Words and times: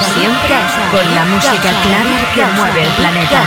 Siempre 0.00 0.56
con 0.90 1.14
la 1.14 1.24
música 1.24 1.70
clara 1.82 2.32
que 2.34 2.44
mueve 2.44 2.82
el 2.82 2.92
planeta. 2.92 3.42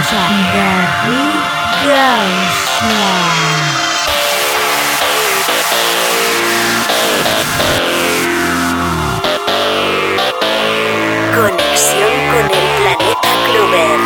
Conexión 11.35 12.13
con 12.31 12.45
el 12.45 12.67
planeta 12.77 13.29
Clover. 13.45 13.99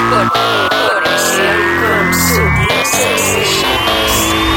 Conexión 0.89 1.59
con 1.79 2.05
Sutil 2.13 2.85
Sensations. 2.85 4.52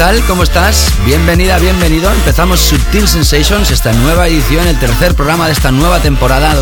Tal? 0.00 0.24
¿Cómo 0.24 0.44
estás? 0.44 0.94
Bienvenida, 1.04 1.58
bienvenido. 1.58 2.10
Empezamos 2.10 2.58
Subtil 2.60 3.06
Sensations, 3.06 3.70
esta 3.70 3.92
nueva 3.92 4.28
edición, 4.28 4.66
el 4.66 4.78
tercer 4.78 5.14
programa 5.14 5.44
de 5.44 5.52
esta 5.52 5.72
nueva 5.72 6.00
temporada 6.00 6.54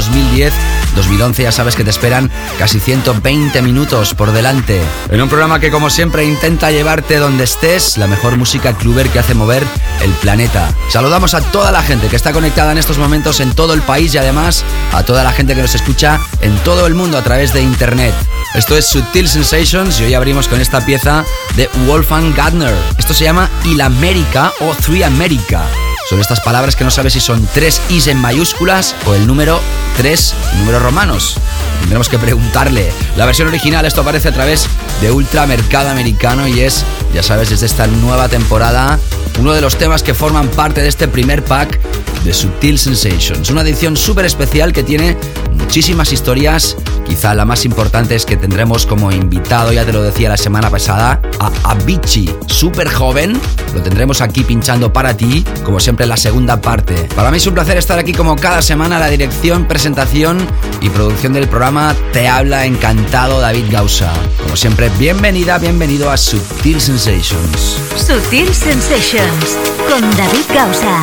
2010-2011. 0.99 1.43
Ya 1.43 1.53
sabes 1.53 1.77
que 1.77 1.85
te 1.85 1.91
esperan 1.91 2.31
casi 2.59 2.81
120 2.81 3.63
minutos 3.63 4.15
por 4.15 4.33
delante. 4.33 4.81
En 5.11 5.21
un 5.21 5.29
programa 5.29 5.61
que, 5.61 5.71
como 5.71 5.91
siempre, 5.91 6.25
intenta 6.25 6.71
llevarte 6.71 7.19
donde 7.19 7.45
estés, 7.45 7.97
la 7.99 8.07
mejor 8.07 8.37
música 8.37 8.75
cluber 8.75 9.09
que 9.09 9.19
hace 9.19 9.35
mover 9.35 9.63
el 10.03 10.11
planeta. 10.13 10.73
Saludamos 10.91 11.35
a 11.35 11.41
toda 11.41 11.73
la 11.73 11.83
gente 11.83 12.09
que 12.09 12.17
está 12.17 12.33
conectada 12.33 12.73
en 12.73 12.79
estos 12.79 12.99
momentos 12.99 13.41
en 13.41 13.55
todo 13.55 13.75
el 13.75 13.83
país 13.83 14.15
y 14.15 14.19
además 14.19 14.65
a 14.93 15.03
toda 15.03 15.25
la 15.25 15.33
gente 15.33 15.55
que 15.55 15.63
nos 15.63 15.75
escucha 15.75 16.21
en 16.41 16.57
todo 16.59 16.87
el 16.87 16.95
mundo 16.95 17.19
a 17.19 17.23
través 17.23 17.53
de 17.53 17.63
internet. 17.63 18.15
Esto 18.55 18.77
es 18.77 18.87
Subtil 18.87 19.29
Sensations 19.29 20.01
y 20.01 20.05
hoy 20.05 20.15
abrimos 20.15 20.49
con 20.49 20.61
esta 20.61 20.85
pieza 20.85 21.25
de 21.57 21.69
Wolfgang 21.87 22.35
Gardner. 22.35 22.75
Esto 22.99 23.15
se 23.15 23.25
llama 23.25 23.51
Il 23.65 23.81
America 23.81 24.53
o 24.61 24.75
Three 24.75 25.03
America. 25.03 25.65
Son 26.09 26.21
estas 26.21 26.41
palabras 26.41 26.75
que 26.75 26.85
no 26.85 26.91
sabes 26.91 27.13
si 27.13 27.21
son 27.21 27.47
tres 27.53 27.83
Is 27.91 28.07
en 28.07 28.19
mayúsculas 28.19 28.95
o 29.07 29.15
el 29.15 29.27
número 29.27 29.61
tres 29.97 30.35
números 30.59 30.83
romanos. 30.83 31.37
Tendremos 31.81 32.09
que 32.09 32.19
preguntarle. 32.19 32.91
La 33.17 33.27
versión 33.27 33.49
original, 33.49 33.85
esto 33.85 34.01
aparece 34.01 34.29
a 34.29 34.33
través 34.33 34.67
de 35.01 35.11
Ultra 35.11 35.47
Mercado 35.47 35.91
Americano 35.91 36.49
y 36.49 36.61
es 36.61 36.85
ya 37.13 37.23
sabes, 37.23 37.51
desde 37.51 37.67
esta 37.67 37.87
nueva 37.87 38.29
temporada, 38.29 38.99
uno 39.39 39.53
de 39.53 39.61
los 39.61 39.77
temas 39.77 40.03
que 40.03 40.15
forman 40.15 40.49
parte 40.49 40.83
de 40.83 40.89
este 40.89 41.09
primer 41.09 41.45
pack 41.45 41.79
de 42.25 42.35
Subtil 42.35 42.79
Sensations. 42.79 43.51
Una 43.51 43.63
edición 43.63 43.97
súper 43.97 44.27
especial 44.27 44.73
que 44.73 44.83
tiene 44.83 45.17
muchísimas 45.55 46.13
historias. 46.13 46.77
Quizá 47.09 47.35
la 47.35 47.45
más 47.47 47.65
importante 47.65 48.15
es 48.15 48.27
que 48.27 48.37
tendremos 48.37 48.85
como 48.85 49.11
invitado, 49.11 49.73
ya 49.73 49.85
te 49.85 49.93
lo 49.93 50.03
decía 50.03 50.29
la 50.29 50.37
semana 50.37 50.69
pasada, 50.71 51.23
a 51.41 51.51
Avicii, 51.71 52.31
súper 52.47 52.93
joven. 52.93 53.41
Lo 53.75 53.83
tendremos 53.83 54.21
aquí 54.21 54.45
pinchando 54.45 54.93
para 54.93 55.17
ti, 55.17 55.45
como 55.65 55.81
siempre 55.81 56.05
la 56.07 56.19
segunda 56.19 56.61
parte. 56.61 56.95
Para 57.17 57.31
mí 57.31 57.39
es 57.39 57.47
un 57.47 57.55
placer 57.55 57.79
estar 57.79 57.99
aquí 57.99 58.13
como 58.13 58.37
cada 58.37 58.61
semana. 58.61 58.99
La 58.99 59.09
dirección, 59.09 59.67
presentación 59.67 60.47
y 60.81 60.91
producción 60.91 61.33
del 61.33 61.49
programa 61.49 61.97
te 62.13 62.29
habla 62.29 62.67
encantado 62.67 63.41
David 63.41 63.67
Gausa. 63.71 64.13
Como 64.43 64.55
siempre, 64.57 64.91
bienvenida, 64.99 65.59
bienvenido 65.59 66.11
a 66.11 66.17
Subtil 66.17 66.81
Sensations. 66.81 67.79
Subtil 67.97 68.55
Sensations 68.55 69.57
con 69.89 70.03
David 70.17 70.45
Gausa. 70.55 71.03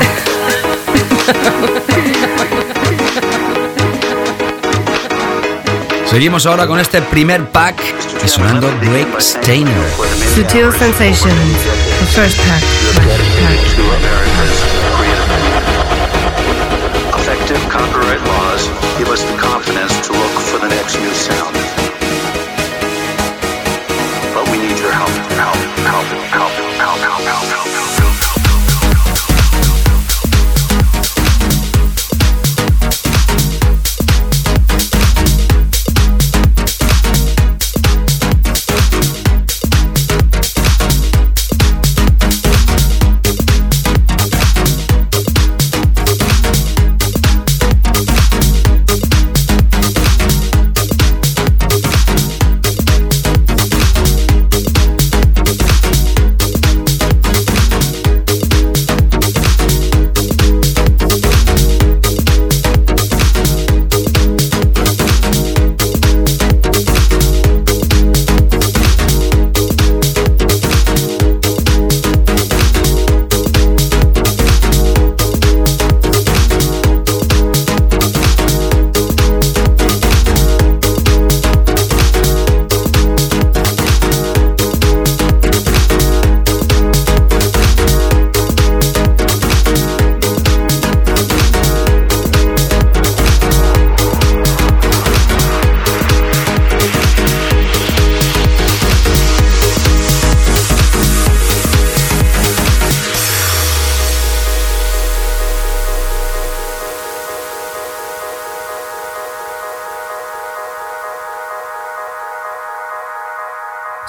Seguimos 6.16 6.46
ahora 6.46 6.66
con 6.66 6.80
este 6.80 7.02
primer 7.02 7.46
pack 7.50 7.76
y 8.24 8.28
sonando 8.30 8.74
Greg 8.80 9.06
Steiner. 9.20 9.76
Sutil 10.34 10.72
Sensations, 10.72 11.28
the 12.00 12.06
first 12.06 12.40
pack. 12.48 12.64
Effective 17.20 17.60
copyright 17.70 18.26
laws 18.28 18.70
give 18.98 19.10
us 19.10 19.26
the 19.26 19.38
confidence 19.38 19.94
to 20.08 20.14
look 20.14 20.40
for 20.40 20.58
the 20.58 20.70
next 20.74 20.98
new 21.02 21.14
sound. 21.14 21.45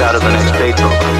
Out 0.00 0.14
of 0.14 0.22
the 0.22 0.30
next 0.30 0.52
Beethoven 0.56 1.14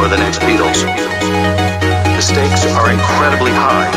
or 0.00 0.08
the 0.08 0.16
next 0.16 0.40
Beatles? 0.40 0.80
The 0.80 2.22
stakes 2.22 2.64
are 2.72 2.88
incredibly 2.88 3.52
high, 3.52 3.90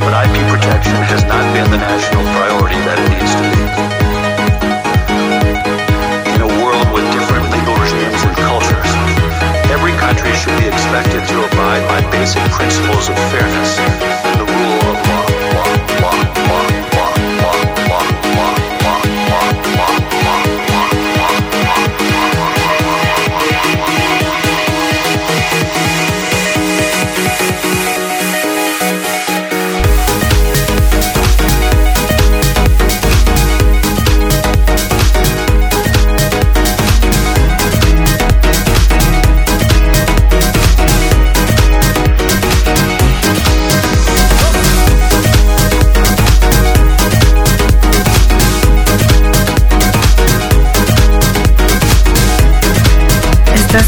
but 0.00 0.14
IP 0.14 0.36
protection 0.48 0.96
has 1.10 1.24
not 1.24 1.42
been 1.52 1.68
the 1.68 1.76
national 1.76 2.22
priority 2.32 2.80
that 2.88 2.96
it 2.96 3.08
needs 3.12 3.32
to 3.36 3.44
be. 3.52 3.62
In 6.32 6.40
a 6.40 6.50
world 6.64 6.86
with 6.96 7.04
different 7.12 7.44
legal 7.52 7.76
regimes 7.76 8.22
and 8.24 8.36
cultures, 8.40 8.90
every 9.68 9.92
country 10.00 10.32
should 10.32 10.56
be 10.56 10.68
expected 10.68 11.20
to 11.28 11.36
abide 11.44 11.84
by 11.88 12.00
basic 12.08 12.44
principles 12.56 13.08
of 13.10 13.16
fairness 13.28 13.71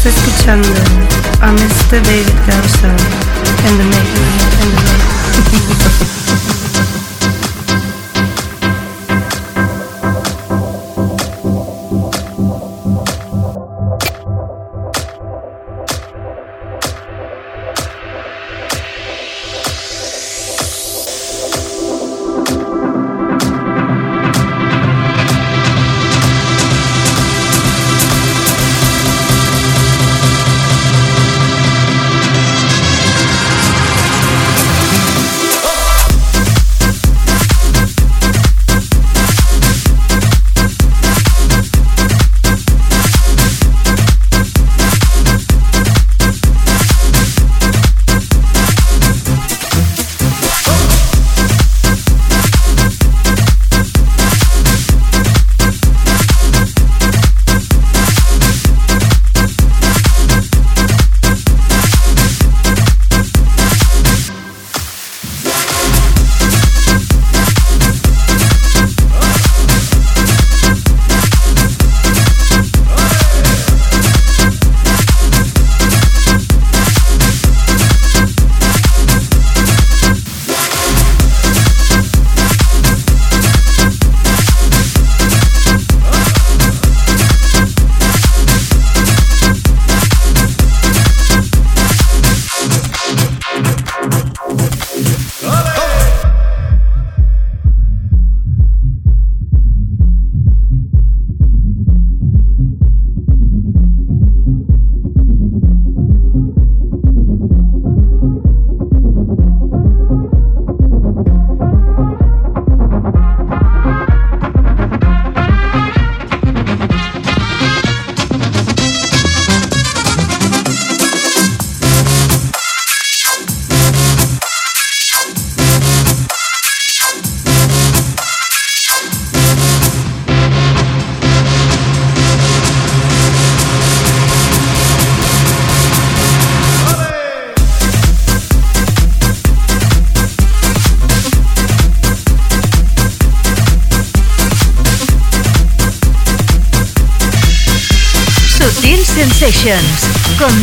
escuchando 0.09 0.67
a 1.41 1.51
Mr. 1.51 2.01
David 2.03 2.33
Gausa 2.47 2.95
en 3.67 3.77
the 3.77 3.83
mix. 3.85 4.34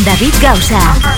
David 0.04 0.34
Gausa. 0.40 1.11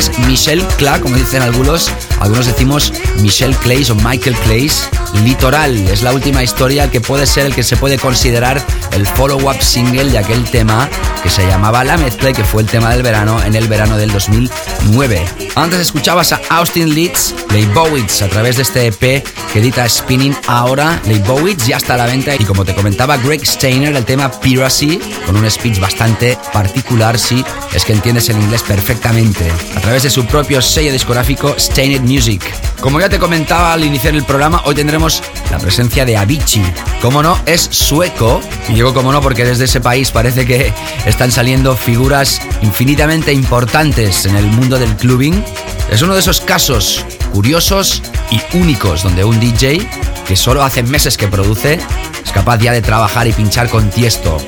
Tienes, 0.00 0.26
Michelle 0.26 0.64
Cla, 0.78 0.98
como 1.00 1.16
dicen 1.16 1.42
algunos. 1.42 1.90
Algunos 2.20 2.46
decimos 2.46 2.92
Michelle 3.18 3.54
Clays 3.56 3.90
o 3.90 3.94
Michael 3.96 4.34
Clays. 4.44 4.88
Litoral 5.24 5.76
es 5.88 6.02
la 6.02 6.12
última 6.12 6.42
historia 6.42 6.90
que 6.90 7.00
puede 7.00 7.26
ser 7.26 7.44
el 7.46 7.54
que 7.54 7.62
se 7.62 7.76
puede 7.76 7.98
considerar 7.98 8.64
el 8.92 9.06
follow-up 9.06 9.60
single 9.60 10.10
de 10.10 10.18
aquel 10.18 10.44
tema 10.44 10.88
que 11.22 11.28
se 11.28 11.46
llamaba 11.46 11.84
La 11.84 11.98
Mezcla 11.98 12.30
y 12.30 12.32
que 12.32 12.44
fue 12.44 12.62
el 12.62 12.68
tema 12.68 12.90
del 12.90 13.02
verano 13.02 13.42
en 13.42 13.54
el 13.54 13.68
verano 13.68 13.98
del 13.98 14.10
2009. 14.12 15.24
Antes 15.56 15.80
escuchabas 15.80 16.32
a 16.32 16.40
Austin 16.48 16.94
Leeds, 16.94 17.34
Leibowitz, 17.50 18.22
a 18.22 18.28
través 18.28 18.56
de 18.56 18.62
este 18.62 18.86
EP 18.86 19.26
que 19.52 19.60
edita 19.60 19.88
Spinning 19.88 20.36
ahora. 20.46 21.00
Leibowitz 21.06 21.66
ya 21.66 21.76
está 21.76 21.94
a 21.94 21.98
la 21.98 22.06
venta 22.06 22.34
y 22.34 22.44
como 22.44 22.64
te 22.64 22.74
comentaba 22.74 23.16
Greg 23.16 23.46
Steiner, 23.46 23.94
el 23.94 24.04
tema 24.04 24.30
Piracy, 24.30 25.00
con 25.26 25.36
un 25.36 25.50
speech 25.50 25.80
bastante 25.80 26.38
particular, 26.52 27.18
sí, 27.18 27.44
es 27.72 27.84
que 27.84 27.92
entiendes 27.92 28.28
el 28.28 28.36
inglés 28.36 28.62
perfectamente, 28.62 29.50
a 29.76 29.80
través 29.80 30.02
de 30.04 30.10
su 30.10 30.26
propio 30.26 30.62
sello 30.62 30.92
discográfico 30.92 31.54
Stained 31.58 32.02
Music. 32.02 32.42
Como 32.80 32.98
ya 32.98 33.08
te 33.08 33.18
comentaba 33.18 33.74
al 33.74 33.84
iniciar 33.84 34.14
el 34.14 34.24
programa, 34.24 34.62
hoy 34.64 34.74
tendremos 34.74 35.22
la 35.50 35.58
presencia 35.58 36.06
de 36.06 36.16
Avicii. 36.16 36.64
Como 37.02 37.22
no, 37.22 37.38
es 37.44 37.60
sueco. 37.70 38.40
Y 38.68 38.74
digo 38.74 38.94
como 38.94 39.12
no 39.12 39.20
porque 39.20 39.44
desde 39.44 39.64
ese 39.64 39.80
país 39.80 40.10
parece 40.10 40.46
que 40.46 40.72
están 41.04 41.30
saliendo 41.30 41.76
figuras 41.76 42.40
infinitamente 42.62 43.34
importantes 43.34 44.24
en 44.24 44.36
el 44.36 44.46
mundo 44.46 44.78
del 44.78 44.96
clubbing. 44.96 45.44
Es 45.90 46.00
uno 46.00 46.14
de 46.14 46.20
esos 46.20 46.40
casos 46.40 47.04
curiosos 47.32 48.02
y 48.30 48.40
únicos 48.56 49.02
donde 49.02 49.24
un 49.24 49.38
DJ 49.40 49.86
que 50.26 50.36
solo 50.36 50.62
hace 50.62 50.82
meses 50.82 51.16
que 51.16 51.28
produce 51.28 51.78
es 52.24 52.32
capaz 52.32 52.58
ya 52.58 52.72
de 52.72 52.82
trabajar 52.82 53.26
y 53.26 53.32
pinchar 53.32 53.68
con 53.68 53.90
tiesto. 53.90 54.38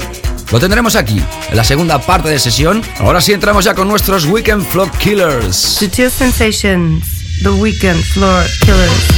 Lo 0.51 0.61
tendremos 0.61 0.97
aquí, 0.97 1.23
en 1.51 1.57
la 1.57 1.65
segunda 1.65 1.99
parte 1.99 2.29
de 2.29 2.39
sesión. 2.39 2.83
Ahora 2.99 3.21
sí 3.21 3.33
entramos 3.33 3.65
ya 3.65 3.75
con 3.75 3.89
nuestros 3.89 4.27
Weekend 4.27 4.67
Floor 4.67 4.91
Killers. 4.99 5.57
Sutil 5.57 6.11
Sensations, 6.11 7.05
The 7.43 7.51
Weekend 7.51 8.03
Floor 8.05 8.45
Killers. 8.61 9.12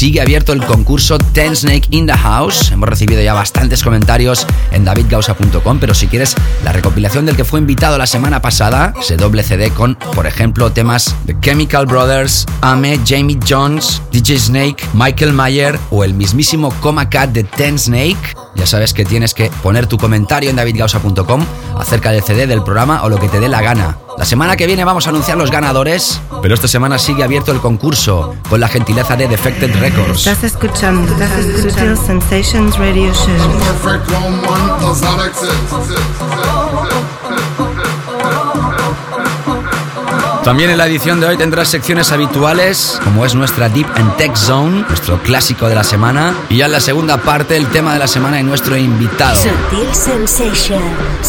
Sigue 0.00 0.22
abierto 0.22 0.54
el 0.54 0.64
concurso 0.64 1.18
Ten 1.18 1.54
Snake 1.54 1.86
in 1.90 2.06
the 2.06 2.14
House. 2.14 2.72
Hemos 2.72 2.88
recibido 2.88 3.20
ya 3.20 3.34
bastantes 3.34 3.82
comentarios 3.82 4.46
en 4.72 4.86
davidgausa.com, 4.86 5.78
pero 5.78 5.92
si 5.92 6.06
quieres 6.06 6.36
la 6.64 6.72
recopilación 6.72 7.26
del 7.26 7.36
que 7.36 7.44
fue 7.44 7.60
invitado 7.60 7.98
la 7.98 8.06
semana 8.06 8.40
pasada, 8.40 8.94
ese 8.98 9.18
doble 9.18 9.42
CD 9.42 9.70
con, 9.70 9.96
por 10.14 10.26
ejemplo, 10.26 10.72
temas 10.72 11.14
de 11.26 11.38
Chemical 11.40 11.84
Brothers, 11.84 12.46
Ame, 12.62 12.98
Jamie 13.06 13.38
Jones, 13.46 14.00
DJ 14.10 14.38
Snake, 14.38 14.82
Michael 14.94 15.34
Mayer 15.34 15.78
o 15.90 16.02
el 16.02 16.14
mismísimo 16.14 16.72
Coma 16.80 17.10
Cat 17.10 17.32
de 17.32 17.44
Ten 17.44 17.78
Snake, 17.78 18.34
ya 18.54 18.66
sabes 18.66 18.94
que 18.94 19.04
tienes 19.04 19.34
que 19.34 19.50
poner 19.62 19.86
tu 19.86 19.98
comentario 19.98 20.50
en 20.50 20.56
davidgausa.com 20.56 21.44
acerca 21.78 22.12
del 22.12 22.22
CD 22.22 22.46
del 22.46 22.62
programa 22.62 23.02
o 23.04 23.08
lo 23.08 23.18
que 23.18 23.28
te 23.28 23.40
dé 23.40 23.48
la 23.48 23.62
gana. 23.62 23.98
La 24.18 24.24
semana 24.24 24.56
que 24.56 24.66
viene 24.66 24.84
vamos 24.84 25.06
a 25.06 25.10
anunciar 25.10 25.38
los 25.38 25.50
ganadores, 25.50 26.20
pero 26.42 26.54
esta 26.54 26.68
semana 26.68 26.98
sigue 26.98 27.22
abierto 27.24 27.52
el 27.52 27.60
concurso 27.60 28.34
con 28.48 28.60
la 28.60 28.68
gentileza 28.68 29.16
de 29.16 29.28
Defected 29.28 29.74
Records. 29.80 30.26
Estás 30.26 30.44
escuchando, 30.44 31.10
estás 31.12 31.38
escuchando 31.38 31.96
Sensations 31.96 32.76
Radio 32.76 33.12
Show. 33.14 33.36
También 40.44 40.70
en 40.70 40.78
la 40.78 40.86
edición 40.86 41.20
de 41.20 41.26
hoy 41.26 41.36
tendrás 41.36 41.68
secciones 41.68 42.12
habituales, 42.12 42.98
como 43.04 43.26
es 43.26 43.34
nuestra 43.34 43.68
Deep 43.68 43.86
and 43.94 44.16
Tech 44.16 44.34
Zone, 44.34 44.84
nuestro 44.88 45.22
clásico 45.22 45.68
de 45.68 45.74
la 45.74 45.84
semana, 45.84 46.34
y 46.48 46.56
ya 46.56 46.66
en 46.66 46.72
la 46.72 46.80
segunda 46.80 47.18
parte 47.18 47.56
el 47.56 47.66
tema 47.66 47.92
de 47.92 47.98
la 47.98 48.06
semana 48.06 48.40
y 48.40 48.42
nuestro 48.42 48.76
invitado. 48.76 49.36
Sutil. 49.36 50.80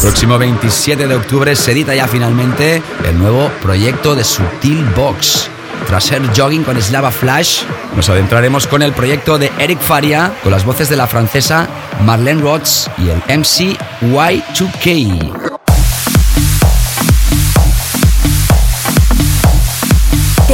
Próximo 0.01 0.37
27 0.37 1.07
de 1.07 1.15
octubre 1.15 1.55
se 1.55 1.73
edita 1.73 1.93
ya 1.93 2.07
finalmente 2.07 2.81
el 3.03 3.19
nuevo 3.19 3.51
proyecto 3.61 4.15
de 4.15 4.23
Sutil 4.23 4.85
Box. 4.95 5.49
Tras 5.87 6.05
ser 6.05 6.21
jogging 6.35 6.63
con 6.63 6.81
Slava 6.81 7.11
Flash, 7.11 7.63
nos 7.95 8.07
adentraremos 8.09 8.65
con 8.65 8.81
el 8.81 8.93
proyecto 8.93 9.37
de 9.37 9.51
Eric 9.59 9.81
Faria, 9.81 10.31
con 10.41 10.51
las 10.51 10.63
voces 10.63 10.87
de 10.89 10.95
la 10.95 11.07
francesa 11.07 11.67
Marlene 12.05 12.41
Rods 12.41 12.89
y 12.97 13.09
el 13.09 13.17
MC 13.27 13.77
Y2K. 14.01 15.50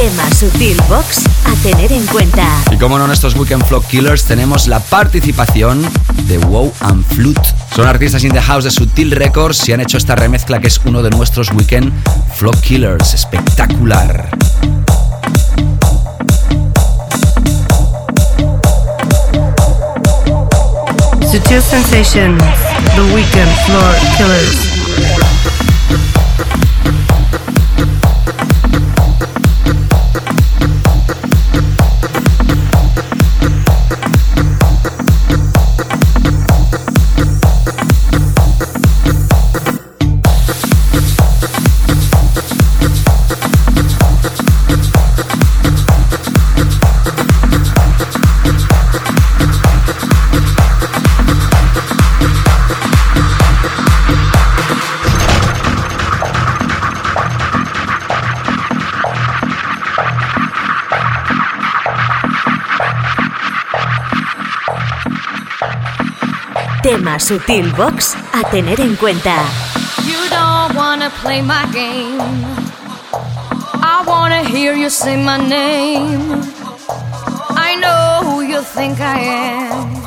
Temas 0.08 0.38
Sutil 0.38 0.80
Box 0.88 1.24
a 1.44 1.54
tener 1.62 1.92
en 1.92 2.06
cuenta. 2.06 2.46
Y 2.72 2.78
como 2.78 2.98
no, 2.98 3.04
en 3.04 3.10
estos 3.10 3.34
Weekend 3.34 3.62
Flock 3.66 3.86
Killers 3.88 4.24
tenemos 4.24 4.66
la 4.66 4.80
participación 4.80 5.82
de 6.26 6.38
Wow 6.38 6.72
and 6.80 7.04
Flute. 7.04 7.42
Son 7.76 7.86
artistas 7.86 8.24
in 8.24 8.32
the 8.32 8.40
house 8.40 8.64
de 8.64 8.70
Sutil 8.70 9.10
Records 9.10 9.68
y 9.68 9.72
han 9.72 9.80
hecho 9.80 9.98
esta 9.98 10.14
remezcla 10.14 10.60
que 10.60 10.68
es 10.68 10.80
uno 10.86 11.02
de 11.02 11.10
nuestros 11.10 11.52
Weekend 11.52 11.92
Flock 12.34 12.58
Killers. 12.60 13.12
Espectacular. 13.12 14.30
Sutil 21.30 21.60
Sensations, 21.60 22.42
The 22.94 23.02
Weekend 23.14 23.50
Floor 23.66 23.94
Killers. 24.16 24.67
Tema 66.88 67.18
Sutil 67.18 67.70
Box 67.76 68.16
a 68.32 68.48
tener 68.48 68.80
en 68.80 68.96
cuenta. 68.96 69.42
You 70.06 70.16
don't 70.30 70.74
wanna 70.74 71.10
play 71.20 71.42
my 71.42 71.66
game. 71.70 72.18
I 73.82 74.02
wanna 74.06 74.42
hear 74.42 74.74
you 74.74 74.88
say 74.88 75.22
my 75.22 75.36
name. 75.36 76.40
I 77.50 77.76
know 77.76 78.22
who 78.24 78.40
you 78.40 78.62
think 78.62 79.00
I 79.00 79.20
am. 79.20 80.02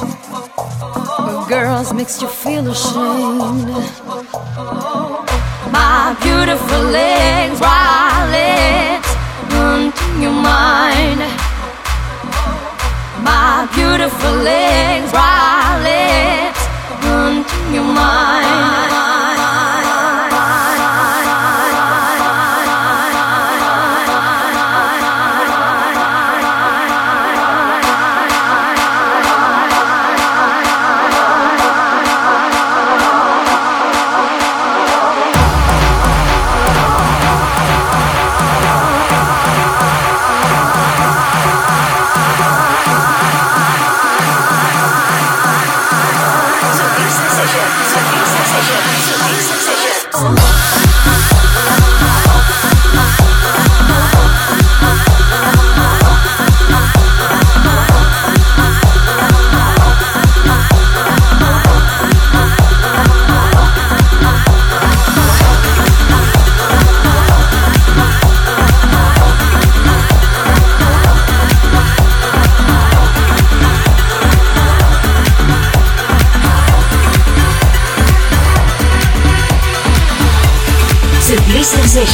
But 1.19 1.47
girls 1.47 1.93
makes 1.93 2.19
you 2.19 2.27
feel 2.27 2.67
ashamed. 2.67 3.69
My 5.71 6.15
beautiful 6.23 6.83
legs, 6.89 7.59
violets, 7.59 9.09
into 9.51 10.19
your 10.19 10.33
mind. 10.33 11.21
My 13.21 13.69
beautiful 13.75 14.33
legs, 14.41 15.11
into 15.11 16.50
your 17.73 17.83
mind. 17.83 18.90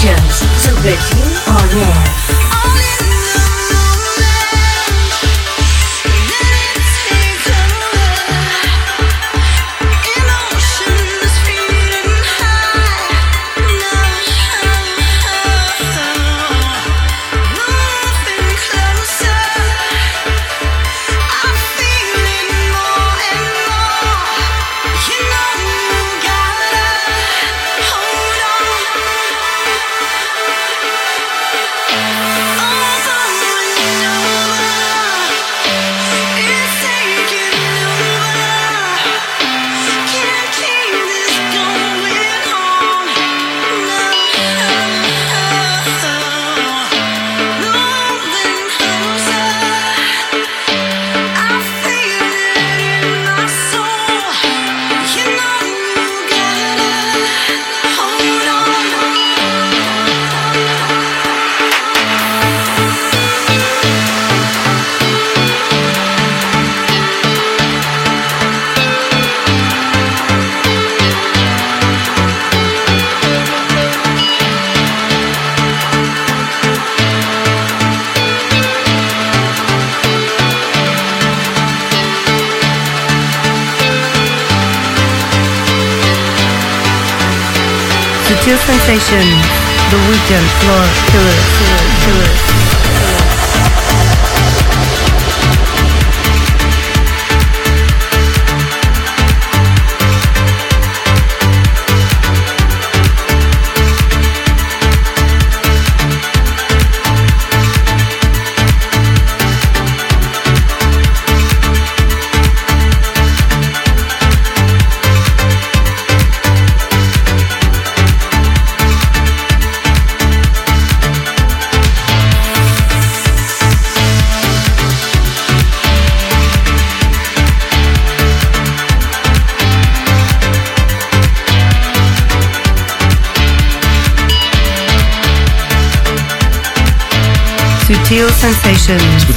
Sensations, 0.08 0.54
Super 0.58 0.96
Team 1.10 1.28
On 1.48 1.82
Air. 1.82 2.07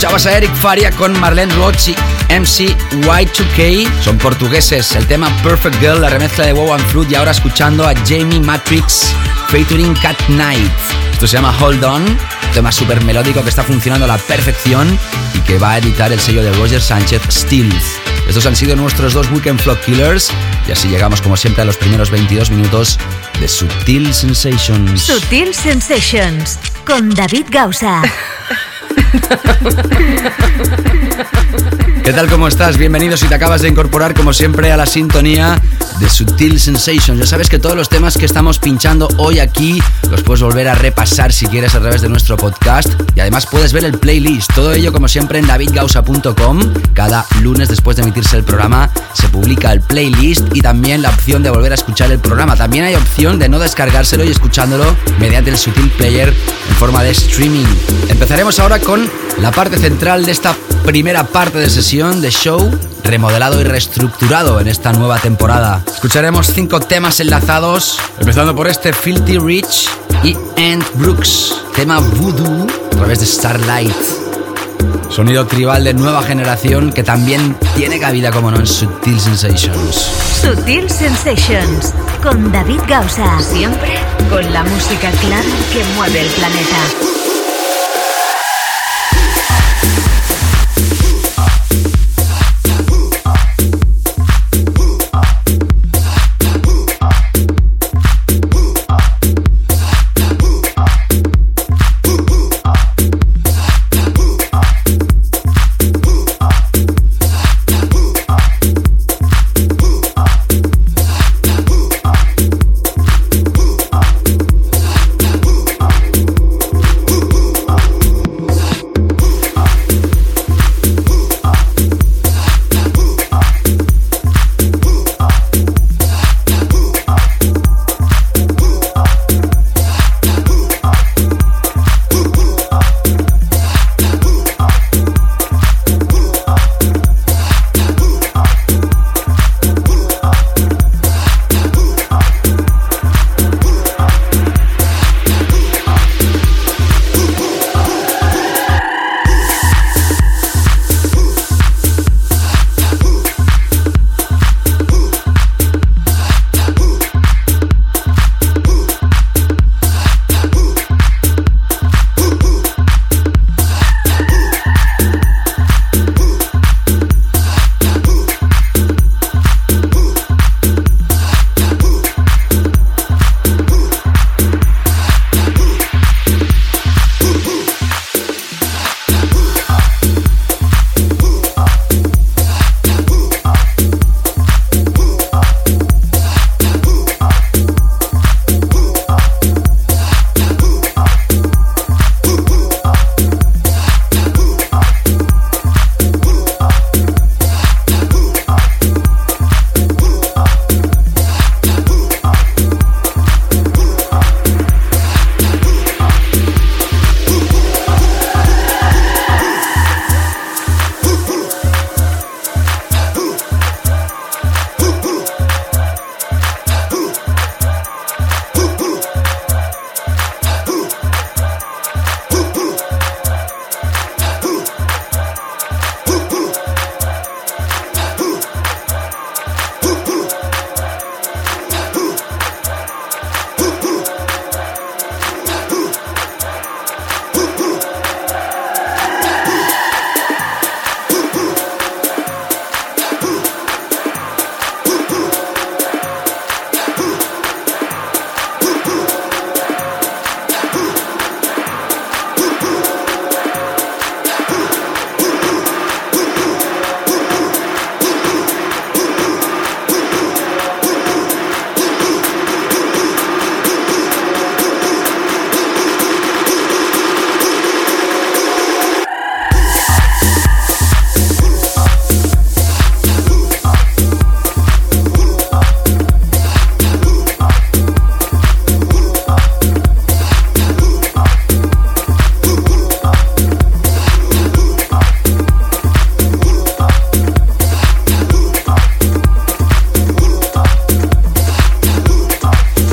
Escuchabas 0.01 0.25
a 0.25 0.39
Eric 0.39 0.55
Faria 0.55 0.91
con 0.93 1.21
Marlene 1.21 1.55
Roach 1.57 1.89
y 1.89 1.95
MC 2.31 2.75
Y2K. 3.03 3.87
Son 4.03 4.17
portugueses. 4.17 4.97
El 4.97 5.07
tema 5.07 5.29
Perfect 5.43 5.79
Girl, 5.79 6.01
la 6.01 6.09
remezcla 6.09 6.47
de 6.47 6.55
Wow 6.55 6.73
and 6.73 6.87
Fruit. 6.87 7.11
Y 7.11 7.17
ahora 7.17 7.33
escuchando 7.33 7.87
a 7.87 7.93
Jamie 8.07 8.41
Matrix 8.41 9.15
featuring 9.49 9.93
Cat 9.97 10.17
Knight. 10.29 10.73
Esto 11.13 11.27
se 11.27 11.37
llama 11.37 11.55
Hold 11.61 11.85
On. 11.85 12.03
Un 12.03 12.19
tema 12.55 12.73
súper 12.73 13.05
melódico 13.05 13.43
que 13.43 13.51
está 13.51 13.63
funcionando 13.63 14.07
a 14.07 14.09
la 14.09 14.17
perfección 14.17 14.99
y 15.35 15.41
que 15.41 15.59
va 15.59 15.73
a 15.73 15.79
editar 15.79 16.11
el 16.11 16.19
sello 16.19 16.43
de 16.43 16.51
Roger 16.55 16.81
Sánchez 16.81 17.21
Stills. 17.31 17.85
Estos 18.27 18.47
han 18.47 18.57
sido 18.57 18.77
nuestros 18.77 19.13
dos 19.13 19.31
Weekend 19.31 19.61
Flock 19.61 19.81
Killers. 19.85 20.33
Y 20.67 20.73
así 20.73 20.89
llegamos, 20.89 21.21
como 21.21 21.37
siempre, 21.37 21.61
a 21.61 21.67
los 21.67 21.77
primeros 21.77 22.11
22 22.11 22.51
minutos 22.51 22.99
de 23.39 23.47
Sutil 23.47 24.15
Sensations. 24.15 25.03
Sutil 25.03 25.55
Sensations 25.55 26.59
con 26.87 27.11
David 27.11 27.49
Gausa. 27.51 28.01
¿Qué 32.05 32.12
tal? 32.12 32.29
¿Cómo 32.29 32.48
estás? 32.48 32.76
Bienvenido 32.76 33.16
si 33.16 33.26
te 33.26 33.35
acabas 33.35 33.62
de 33.62 33.68
incorporar 33.68 34.14
como 34.14 34.33
siempre 34.33 34.72
a 34.72 34.76
la 34.76 34.87
sintonía 34.87 35.61
de 36.01 36.09
Sutil 36.09 36.59
Sensations. 36.59 37.19
Ya 37.19 37.27
sabes 37.27 37.49
que 37.49 37.59
todos 37.59 37.77
los 37.77 37.89
temas 37.89 38.17
que 38.17 38.25
estamos 38.25 38.59
pinchando 38.59 39.09
hoy 39.19 39.39
aquí 39.39 39.81
los 40.11 40.23
puedes 40.23 40.43
volver 40.43 40.69
a 40.69 40.75
repasar 40.75 41.33
si 41.33 41.47
quieres 41.47 41.75
a 41.75 41.81
través 41.81 42.01
de 42.01 42.09
nuestro 42.09 42.37
podcast 42.37 42.89
y 43.15 43.21
además 43.21 43.47
puedes 43.47 43.73
ver 43.73 43.85
el 43.85 43.99
playlist. 43.99 44.53
Todo 44.55 44.73
ello 44.73 44.93
como 44.93 45.09
siempre 45.09 45.39
en 45.39 45.47
davidgausa.com. 45.47 46.61
Cada 46.95 47.27
lunes 47.43 47.69
después 47.69 47.97
de 47.97 48.03
emitirse 48.03 48.37
el 48.37 48.45
programa 48.45 48.91
se 49.13 49.29
publica 49.29 49.73
el 49.73 49.81
playlist 49.83 50.45
y 50.55 50.63
también 50.63 51.03
la 51.03 51.11
opción 51.11 51.43
de 51.43 51.51
volver 51.51 51.73
a 51.73 51.75
escuchar 51.75 52.11
el 52.11 52.19
programa. 52.19 52.57
También 52.57 52.85
hay 52.85 52.95
opción 52.95 53.39
de 53.39 53.49
no 53.49 53.59
descargárselo 53.59 54.25
y 54.25 54.31
escuchándolo 54.31 54.97
mediante 55.19 55.51
el 55.51 55.59
Sutil 55.59 55.91
Player 55.91 56.29
en 56.29 56.75
forma 56.77 57.03
de 57.03 57.11
streaming. 57.11 57.67
Empezaremos 58.09 58.59
ahora 58.59 58.79
con 58.79 59.09
la 59.39 59.51
parte 59.51 59.79
central 59.79 60.25
de 60.25 60.33
esta 60.33 60.57
primera 60.85 61.25
parte 61.25 61.59
de 61.59 61.69
sesión 61.69 62.21
de 62.21 62.31
show 62.31 62.71
remodelado 63.11 63.61
y 63.61 63.64
reestructurado 63.64 64.61
en 64.61 64.68
esta 64.68 64.92
nueva 64.92 65.18
temporada. 65.18 65.83
Escucharemos 65.85 66.46
cinco 66.46 66.79
temas 66.79 67.18
enlazados, 67.18 67.99
empezando 68.20 68.55
por 68.55 68.68
este 68.68 68.92
Filthy 68.92 69.37
Rich 69.38 69.90
y 70.23 70.37
Ant 70.57 70.85
Brooks, 70.94 71.57
tema 71.75 71.99
Voodoo 71.99 72.68
a 72.87 72.90
través 72.90 73.18
de 73.18 73.27
Starlight. 73.27 73.96
Sonido 75.09 75.44
tribal 75.49 75.83
de 75.83 75.92
nueva 75.92 76.23
generación 76.23 76.92
que 76.92 77.03
también 77.03 77.57
tiene 77.75 77.99
cabida, 77.99 78.31
como 78.31 78.53
no, 78.53 78.61
en 78.61 78.66
Sutil 78.66 79.18
Sensations. 79.18 80.09
Sutil 80.40 80.88
Sensations 80.88 81.92
con 82.23 82.53
David 82.53 82.81
Gausa. 82.87 83.40
Siempre 83.40 83.99
con 84.31 84.53
la 84.53 84.62
música 84.62 85.11
clara 85.11 85.49
que 85.73 85.83
mueve 85.96 86.20
el 86.20 86.29
planeta. 86.29 87.30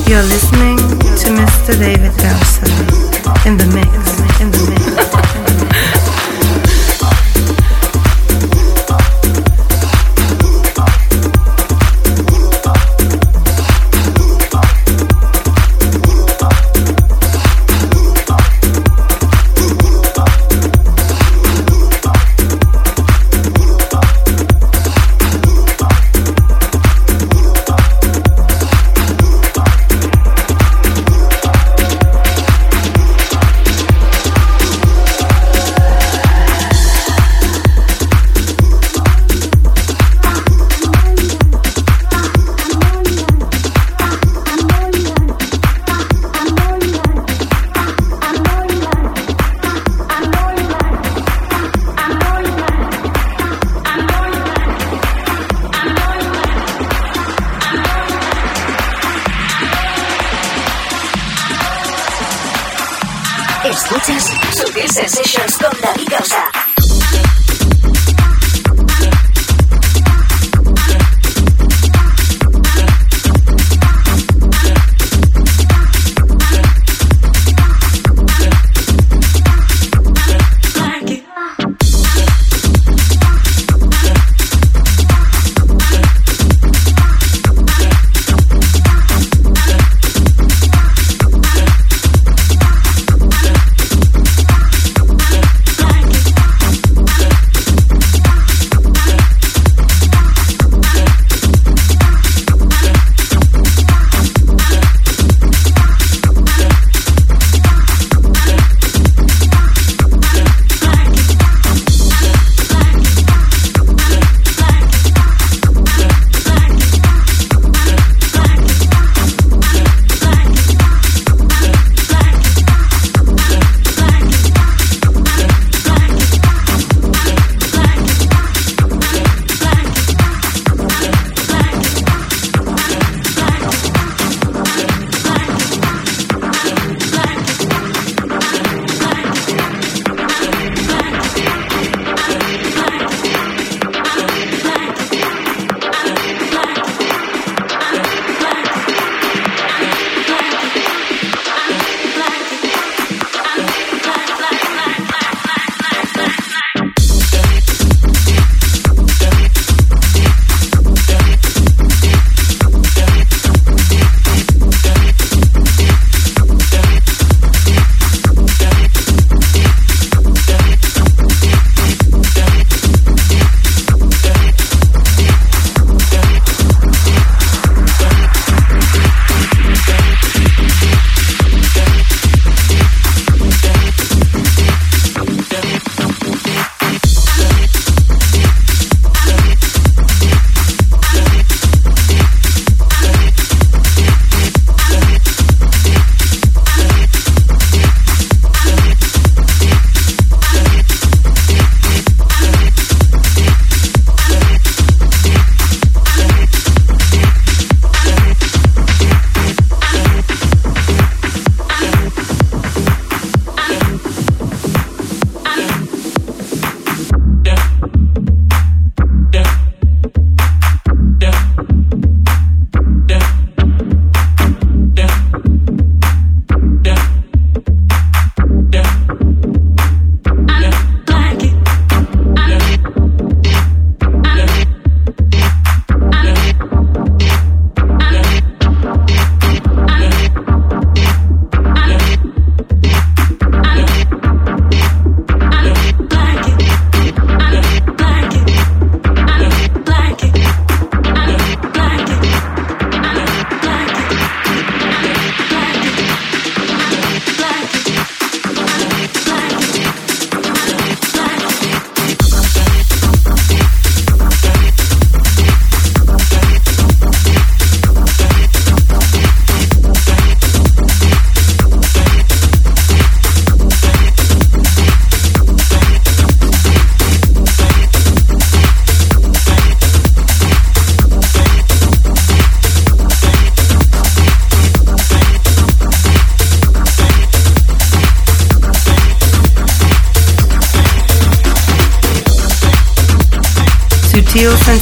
You're 0.07 0.23
listening 0.23 0.77
to 0.77 1.27
Mr. 1.35 1.77
David 1.77 2.15
Gausa 2.17 2.63
in 3.45 3.57
the 3.57 3.65
mix. 3.75 4.39
In 4.39 4.51
the 4.51 4.69
mix. 4.69 4.76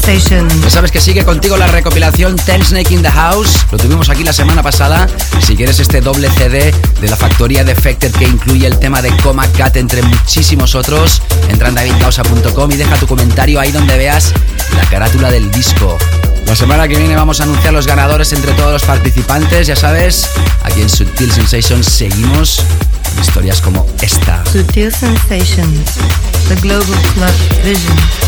Ya 0.05 0.69
sabes 0.69 0.91
que 0.91 1.01
sigue 1.01 1.25
contigo 1.25 1.57
la 1.57 1.65
recopilación 1.65 2.35
Ten 2.35 2.63
Snake 2.63 2.93
in 2.93 3.01
the 3.01 3.09
House. 3.09 3.57
Lo 3.71 3.79
tuvimos 3.79 4.07
aquí 4.07 4.23
la 4.23 4.33
semana 4.33 4.61
pasada. 4.61 5.07
Si 5.41 5.55
quieres 5.55 5.79
este 5.79 5.99
doble 5.99 6.29
CD 6.29 6.71
de 7.01 7.09
la 7.09 7.15
factoría 7.15 7.63
Defected 7.63 8.11
que 8.11 8.25
incluye 8.25 8.67
el 8.67 8.77
tema 8.77 9.01
de 9.01 9.09
Coma 9.23 9.47
Cat 9.53 9.77
entre 9.77 10.03
muchísimos 10.03 10.75
otros, 10.75 11.23
entra 11.49 11.69
en 11.69 11.75
davidgausa.com 11.75 12.71
y 12.71 12.75
deja 12.75 12.97
tu 12.97 13.07
comentario 13.07 13.59
ahí 13.59 13.71
donde 13.71 13.97
veas 13.97 14.31
la 14.77 14.87
carátula 14.91 15.31
del 15.31 15.49
disco. 15.49 15.97
La 16.45 16.55
semana 16.55 16.87
que 16.87 16.97
viene 16.97 17.15
vamos 17.15 17.39
a 17.39 17.43
anunciar 17.43 17.73
los 17.73 17.87
ganadores 17.87 18.31
entre 18.31 18.53
todos 18.53 18.73
los 18.73 18.83
participantes. 18.83 19.65
Ya 19.65 19.75
sabes, 19.75 20.29
aquí 20.61 20.81
en 20.83 20.89
Sutil 20.89 21.31
Sensations 21.31 21.87
seguimos 21.87 22.61
historias 23.19 23.59
como 23.59 23.87
esta. 24.03 24.43
Sutil 24.51 24.93
Sensations, 24.93 25.95
The 26.47 26.55
Global 26.57 26.85
Club 27.15 27.33
Vision. 27.63 28.24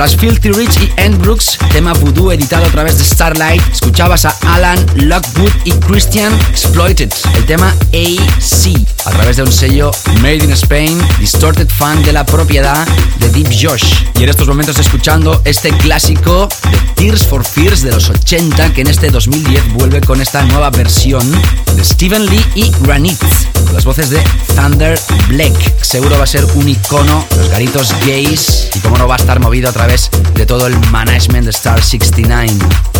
Tras 0.00 0.16
Filthy 0.16 0.50
Rich 0.52 0.78
y 0.80 0.90
Anne 0.98 1.18
Brooks, 1.18 1.58
tema 1.72 1.92
Voodoo 1.92 2.32
editado 2.32 2.64
a 2.64 2.70
través 2.70 2.96
de 2.96 3.04
Starlight, 3.04 3.60
escuchabas 3.70 4.24
a 4.24 4.34
Alan 4.46 4.78
Lockwood 4.94 5.52
y 5.64 5.72
Christian 5.72 6.32
Exploited, 6.48 7.12
el 7.34 7.44
tema 7.44 7.76
AC, 7.92 8.82
a 9.04 9.10
través 9.10 9.36
de 9.36 9.42
un 9.42 9.52
sello 9.52 9.90
Made 10.22 10.36
in 10.36 10.52
Spain, 10.52 10.98
Distorted 11.18 11.68
Fan 11.68 12.02
de 12.02 12.14
la 12.14 12.24
propiedad 12.24 12.88
de 13.18 13.28
Deep 13.28 13.48
Josh. 13.60 13.92
Y 14.18 14.22
en 14.22 14.30
estos 14.30 14.48
momentos 14.48 14.78
escuchando 14.78 15.42
este 15.44 15.68
clásico 15.68 16.48
de 16.70 16.78
Tears 16.94 17.26
for 17.26 17.44
Fears 17.44 17.82
de 17.82 17.92
los 17.92 18.08
80, 18.08 18.72
que 18.72 18.80
en 18.80 18.86
este 18.86 19.10
2010 19.10 19.74
vuelve 19.74 20.00
con 20.00 20.22
esta 20.22 20.42
nueva 20.44 20.70
versión 20.70 21.30
de 21.76 21.84
Stephen 21.84 22.24
Lee 22.24 22.44
y 22.54 22.70
Granit, 22.80 23.20
con 23.66 23.74
las 23.74 23.84
voces 23.84 24.08
de 24.08 24.22
Thunder 24.56 24.98
Black. 25.28 25.82
Seguro 25.82 26.16
va 26.16 26.24
a 26.24 26.26
ser 26.26 26.46
un 26.54 26.70
icono, 26.70 27.26
los 27.36 27.50
garitos 27.50 27.94
gays, 28.06 28.69
como 28.90 28.98
no 28.98 29.06
va 29.06 29.14
a 29.14 29.18
estar 29.18 29.38
movido 29.38 29.68
a 29.68 29.72
través 29.72 30.10
de 30.34 30.46
todo 30.46 30.66
el 30.66 30.76
management 30.90 31.44
de 31.44 31.50
Star 31.50 31.80
69. 31.80 32.52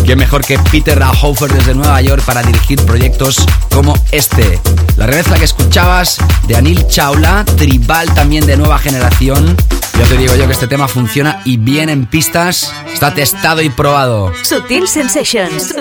¿Qué 0.05 0.15
mejor 0.15 0.41
que 0.41 0.57
Peter 0.71 0.97
Rauhofer 0.97 1.51
desde 1.51 1.73
Nueva 1.73 1.99
York 2.01 2.23
para 2.23 2.41
dirigir 2.41 2.81
proyectos 2.85 3.45
como 3.73 3.93
este? 4.13 4.57
La 4.95 5.05
remezcla 5.05 5.37
que 5.37 5.43
escuchabas 5.43 6.17
de 6.47 6.55
Anil 6.55 6.87
Chaula, 6.87 7.43
tribal 7.57 8.13
también 8.13 8.45
de 8.45 8.55
nueva 8.55 8.79
generación. 8.79 9.57
Ya 9.99 10.05
te 10.05 10.15
digo 10.15 10.33
yo 10.37 10.47
que 10.47 10.53
este 10.53 10.67
tema 10.67 10.87
funciona 10.87 11.41
y 11.43 11.57
bien 11.57 11.89
en 11.89 12.05
pistas, 12.05 12.71
está 12.93 13.13
testado 13.13 13.61
y 13.61 13.69
probado. 13.69 14.31
Sutil 14.43 14.87
Sensations. 14.87 15.75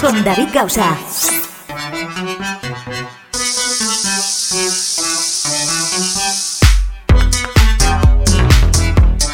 Con 0.00 0.24
David 0.24 0.48
Gausa. 0.52 0.96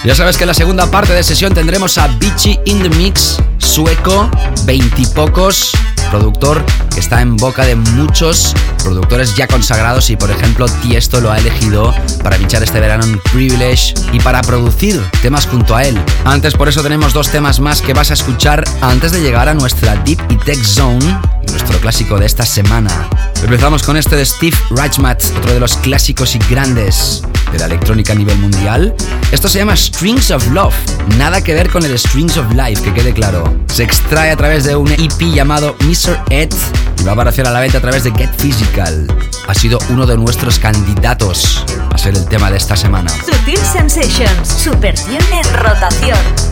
Ya 0.05 0.17
sabes 0.17 0.37
que 0.37 0.43
en 0.43 0.49
la 0.49 0.55
segunda 0.55 0.91
parte 0.91 1.13
de 1.13 1.23
sesión 1.23 1.55
tendremos 1.55 1.97
a 1.97 2.09
Beachy 2.09 2.59
in 2.65 2.83
the 2.83 2.91
Mix, 2.91 3.37
sueco, 3.59 4.29
veintipocos, 4.65 5.71
productor 6.11 6.65
que 6.93 6.99
está 6.99 7.23
en 7.23 7.37
boca 7.37 7.65
de 7.65 7.77
muchos 7.77 8.53
productores 8.83 9.37
ya 9.37 9.47
consagrados 9.47 10.11
y 10.11 10.17
por 10.17 10.29
ejemplo 10.33 10.67
Tiesto 10.67 11.21
lo 11.21 11.31
ha 11.31 11.39
elegido 11.39 11.95
para 12.25 12.37
pinchar 12.37 12.65
este 12.65 12.81
verano 12.81 13.05
en 13.05 13.21
Privilege 13.33 13.95
y 14.13 14.19
para 14.19 14.43
producir 14.43 15.01
temas 15.23 15.47
junto 15.47 15.77
a 15.77 15.85
él. 15.85 15.97
Antes 16.25 16.55
por 16.55 16.69
eso 16.69 16.83
tenemos 16.83 17.13
dos 17.13 17.31
temas 17.31 17.61
más 17.61 17.81
que 17.81 17.95
vas 17.95 18.11
a 18.11 18.15
escuchar 18.15 18.65
antes 18.81 19.13
de 19.13 19.21
llegar 19.21 19.49
a 19.49 19.55
nuestra 19.55 19.95
Deep 19.95 20.19
y 20.31 20.37
Tech 20.37 20.65
Zone, 20.65 21.17
nuestro 21.49 21.79
clásico 21.79 22.19
de 22.19 22.27
esta 22.27 22.45
semana. 22.45 23.09
Empezamos 23.41 23.85
con 23.85 23.97
este 23.97 24.17
de 24.17 24.27
Steve 24.27 24.57
Reichmatt, 24.71 25.23
otro 25.39 25.55
de 25.55 25.61
los 25.61 25.77
clásicos 25.77 26.35
y 26.35 26.41
grandes 26.51 27.23
de 27.53 27.59
la 27.59 27.67
electrónica 27.67 28.13
a 28.13 28.17
nivel 28.17 28.39
mundial. 28.39 28.95
Esto 29.31 29.49
se 29.49 29.59
llama 29.59 29.77
Strings 29.77 30.31
of 30.31 30.47
Love, 30.49 30.75
nada 31.19 31.43
que 31.43 31.55
ver 31.55 31.71
con 31.71 31.85
el 31.85 31.99
Strings 31.99 32.37
of 32.37 32.53
Life, 32.53 32.83
que 32.83 32.93
quede 32.93 33.13
claro. 33.13 33.45
Se 33.73 33.83
extrae 33.83 34.31
a 34.31 34.37
través 34.37 34.65
de 34.65 34.75
un 34.75 34.91
EP 34.91 35.21
llamado 35.33 35.77
Mr. 35.81 36.19
Ed 36.31 36.53
y 36.99 37.05
va 37.05 37.13
a 37.13 37.15
aparecer 37.15 37.47
a 37.47 37.51
la 37.51 37.61
venta 37.61 37.79
a 37.79 37.81
través 37.81 38.05
de 38.05 38.13
Get 38.13 38.31
Physical. 38.39 39.07
Ha 39.47 39.55
sido 39.55 39.79
uno 39.91 40.07
de 40.07 40.17
nuestros 40.17 40.59
candidatos 40.59 41.65
a 41.91 41.99
ser 41.99 42.17
el 42.17 42.27
tema 42.27 42.51
de 42.51 42.57
esta 42.57 42.77
semana. 42.77 43.11
Sutil 43.11 43.59
Sensations, 43.59 44.49
superción 44.49 45.23
en 45.33 45.55
rotación. 45.55 46.52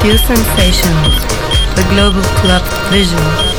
Sutil 0.00 0.16
Sensations, 0.16 1.26
the 1.76 1.84
Global 1.90 2.22
Club 2.40 2.62
Vision. 2.90 3.49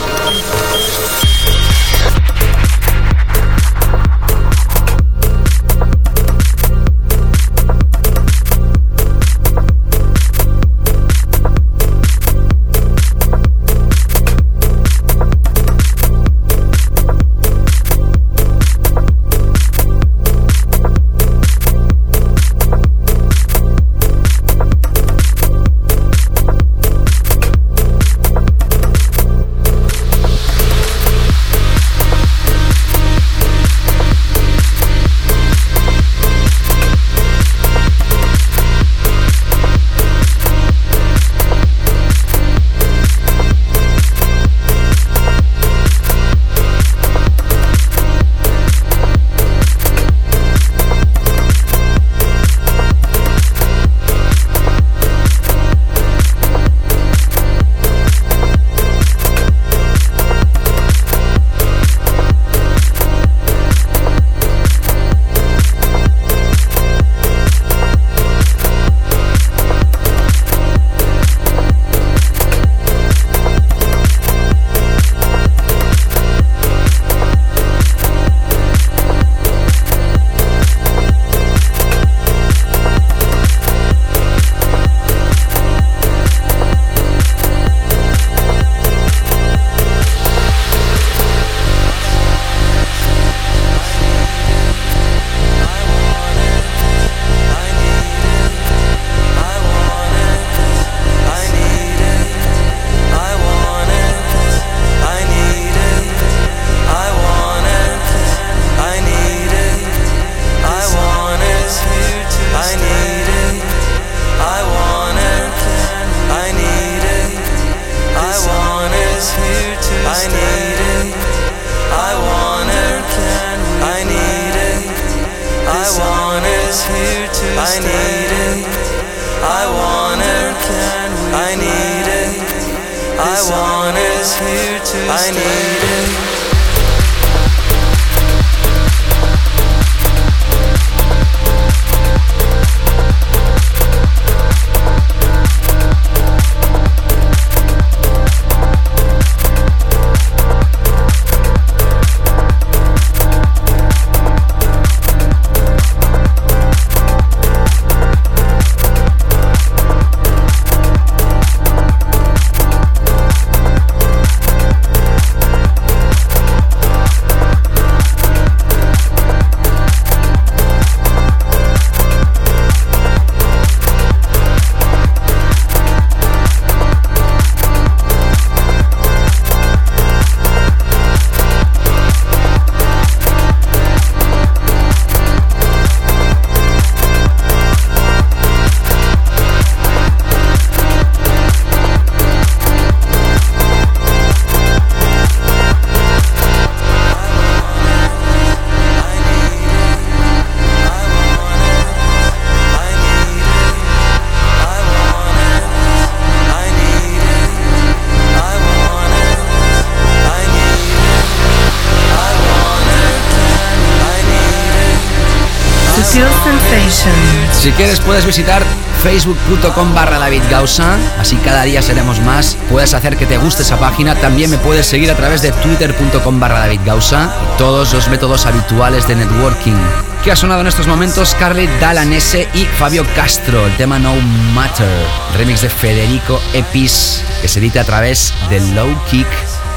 Si 217.61 217.71
quieres 217.73 217.99
puedes 217.99 218.25
visitar 218.25 218.63
facebook.com 219.03 219.93
barra 219.93 220.17
David 220.17 220.41
Gausa, 220.49 220.97
así 221.19 221.35
cada 221.35 221.61
día 221.61 221.83
seremos 221.83 222.19
más. 222.21 222.57
Puedes 222.71 222.95
hacer 222.95 223.17
que 223.17 223.27
te 223.27 223.37
guste 223.37 223.61
esa 223.61 223.79
página. 223.79 224.15
También 224.15 224.49
me 224.49 224.57
puedes 224.57 224.87
seguir 224.87 225.11
a 225.11 225.15
través 225.15 225.43
de 225.43 225.51
twitter.com 225.51 226.39
barra 226.39 226.61
David 226.61 226.79
Gausa 226.83 227.31
todos 227.59 227.93
los 227.93 228.07
métodos 228.07 228.47
habituales 228.47 229.07
de 229.07 229.15
networking. 229.15 229.75
¿Qué 230.23 230.31
ha 230.31 230.35
sonado 230.35 230.61
en 230.61 230.67
estos 230.67 230.87
momentos? 230.87 231.29
Scarlett 231.29 231.69
Dalanese 231.79 232.47
y 232.55 232.65
Fabio 232.65 233.05
Castro, 233.15 233.67
el 233.67 233.77
tema 233.77 233.99
No 233.99 234.15
Matter, 234.55 235.05
remix 235.37 235.61
de 235.61 235.69
Federico 235.69 236.41
Epis, 236.53 237.21
que 237.43 237.47
se 237.47 237.59
edita 237.59 237.81
a 237.81 237.85
través 237.85 238.33
de 238.49 238.59
Low 238.73 238.89
Kick 239.11 239.27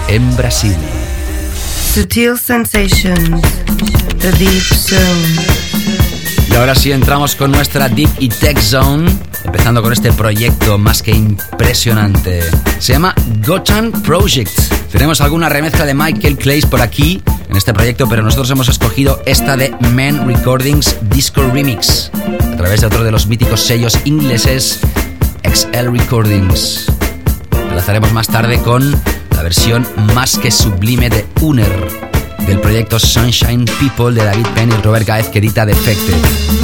en 0.08 0.34
Brasil. 0.38 0.74
Sutil 1.92 2.38
Sensations, 2.38 3.42
The 4.20 4.32
Deep 4.32 4.62
Zone. 4.62 5.53
Y 6.54 6.56
ahora 6.56 6.76
sí 6.76 6.92
entramos 6.92 7.34
con 7.34 7.50
nuestra 7.50 7.88
Deep 7.88 8.10
y 8.20 8.28
Tech 8.28 8.56
Zone, 8.60 9.10
empezando 9.42 9.82
con 9.82 9.92
este 9.92 10.12
proyecto 10.12 10.78
más 10.78 11.02
que 11.02 11.10
impresionante. 11.10 12.42
Se 12.78 12.92
llama 12.92 13.12
Gotan 13.44 13.90
Project. 13.90 14.56
Tenemos 14.92 15.20
alguna 15.20 15.48
remezcla 15.48 15.84
de 15.84 15.94
Michael 15.94 16.38
Clays 16.38 16.64
por 16.64 16.80
aquí 16.80 17.20
en 17.50 17.56
este 17.56 17.74
proyecto, 17.74 18.08
pero 18.08 18.22
nosotros 18.22 18.48
hemos 18.52 18.68
escogido 18.68 19.20
esta 19.26 19.56
de 19.56 19.74
Men 19.94 20.28
Recordings 20.28 20.96
Disco 21.10 21.42
Remix, 21.42 22.12
a 22.52 22.56
través 22.56 22.82
de 22.82 22.86
otro 22.86 23.02
de 23.02 23.10
los 23.10 23.26
míticos 23.26 23.60
sellos 23.60 23.98
ingleses, 24.04 24.78
XL 25.42 25.90
Recordings. 25.90 26.86
Enlazaremos 27.68 28.12
más 28.12 28.28
tarde 28.28 28.60
con 28.60 28.92
la 29.32 29.42
versión 29.42 29.84
más 30.14 30.38
que 30.38 30.52
sublime 30.52 31.10
de 31.10 31.26
Uner 31.40 32.03
del 32.46 32.60
proyecto 32.60 32.98
Sunshine 32.98 33.64
People 33.78 34.14
de 34.14 34.24
David 34.24 34.46
Penn 34.54 34.70
y 34.70 34.82
Robert 34.82 35.06
Gaez 35.06 35.28
que 35.28 35.38
edita 35.38 35.64
Defected. 35.64 36.63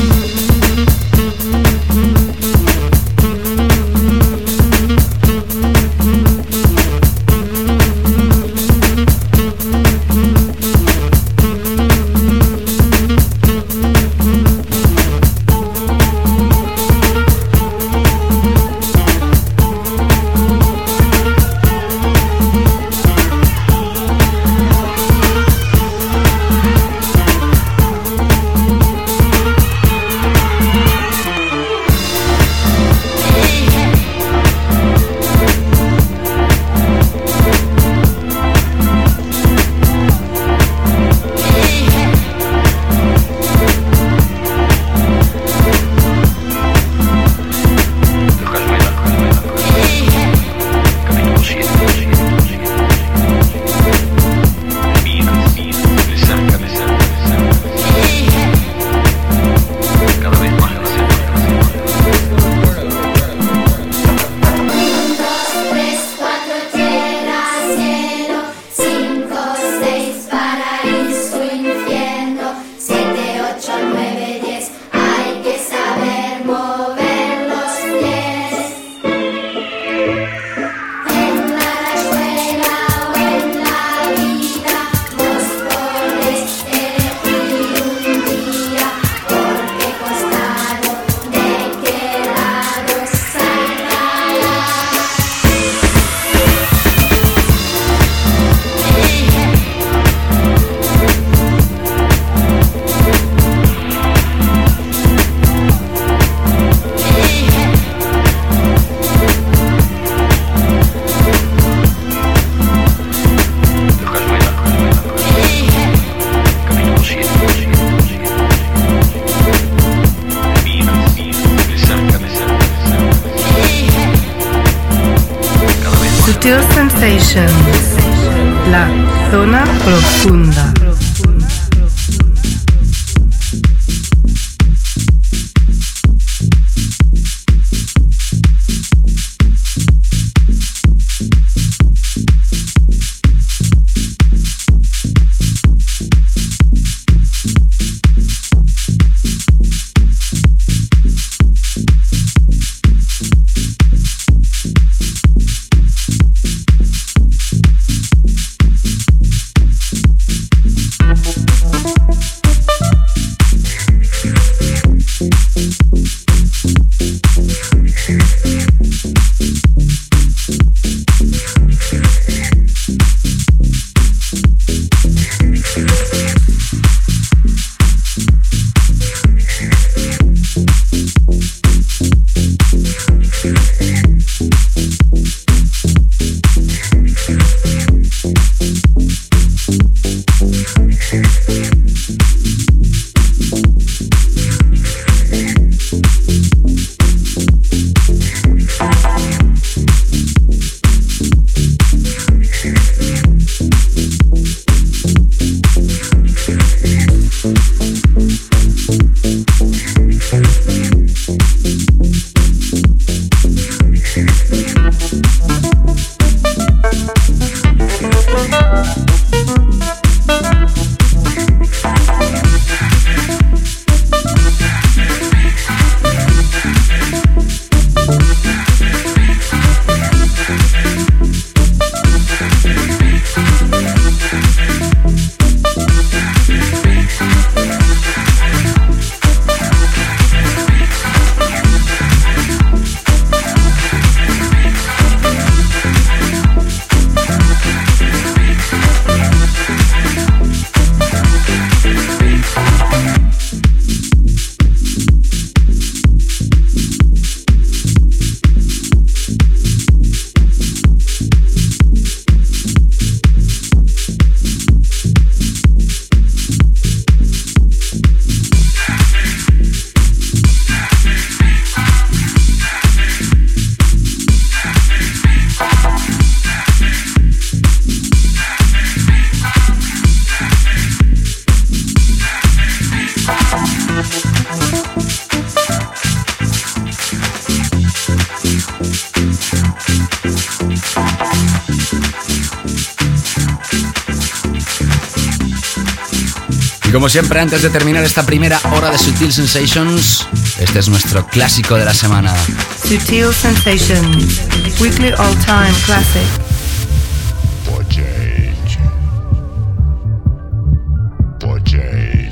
Como 296.93 297.09
siempre, 297.09 297.39
antes 297.41 297.63
de 297.63 297.71
terminar 297.71 298.03
esta 298.05 298.25
primera 298.25 298.59
hora 298.73 298.91
de 298.91 298.99
Sutil 298.99 299.33
Sensations, 299.33 300.27
este 300.59 300.79
es 300.81 300.89
nuestro 300.89 301.27
clásico 301.27 301.77
de 301.77 301.85
la 301.85 301.95
semana. 301.95 302.35
Sutil 302.83 303.33
Sensations, 303.33 304.41
Weekly 304.81 305.13
All 305.13 305.37
Time 305.45 305.75
Classic. 305.87 306.23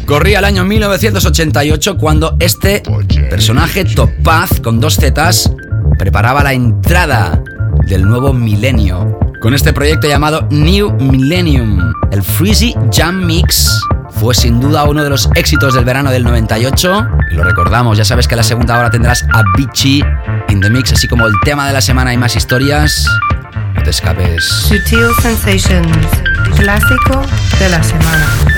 Corría 0.07 0.39
el 0.39 0.47
año 0.47 0.65
1988 0.65 1.99
cuando 1.99 2.35
este 2.41 2.83
personaje 3.29 3.85
Topaz 3.85 4.59
con 4.61 4.81
dos 4.81 4.97
zetas 4.97 5.53
preparaba 5.99 6.43
la 6.43 6.55
entrada 6.55 7.43
del 7.87 8.05
nuevo 8.05 8.33
milenio 8.33 9.19
con 9.43 9.53
este 9.53 9.75
proyecto 9.75 10.09
llamado 10.09 10.49
New 10.51 10.93
Millennium, 10.99 11.93
el 12.11 12.23
Freezy 12.23 12.75
Jam 12.91 13.27
Mix 13.27 13.79
fue 14.19 14.35
sin 14.35 14.59
duda 14.59 14.85
uno 14.85 15.05
de 15.05 15.11
los 15.11 15.29
éxitos 15.37 15.75
del 15.75 15.85
verano 15.85 16.11
del 16.11 16.25
98 16.25 17.09
y 17.31 17.35
lo 17.37 17.45
recordamos, 17.45 17.97
ya 17.97 18.05
sabes 18.05 18.27
que 18.27 18.35
a 18.35 18.39
la 18.39 18.43
segunda 18.43 18.77
hora 18.77 18.91
tendrás 18.91 19.25
a 19.33 19.45
Bichi 19.57 20.03
in 20.49 20.61
the 20.61 20.69
mix, 20.71 20.93
así 20.93 21.07
como 21.07 21.27
el 21.27 21.33
tema 21.45 21.69
de 21.69 21.73
la 21.73 21.81
semana 21.81 22.13
y 22.13 22.17
más 22.17 22.35
historias. 22.35 23.07
No 23.75 23.83
te 23.83 23.91
escapes. 23.91 24.45
Sutil 24.45 25.07
Sensations, 25.23 26.07
clásico 26.57 27.23
de 27.61 27.69
la 27.69 27.83
semana. 27.83 28.58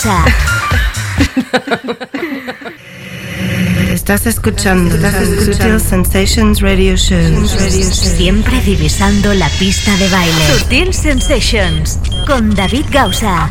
David 0.00 0.24
Gausa. 0.24 0.24
Estás 3.92 4.26
escuchando, 4.26 4.96
Sutil 5.44 5.80
Sensations 5.80 6.60
Radio 6.60 6.96
Show. 6.96 7.46
Siempre 7.46 8.60
divisando 8.62 9.34
la 9.34 9.48
pista 9.50 9.94
de 9.96 10.08
baile. 10.08 10.58
Sutil 10.58 10.94
Sensations 10.94 11.98
con 12.26 12.54
David 12.54 12.86
Gausa. 12.90 13.50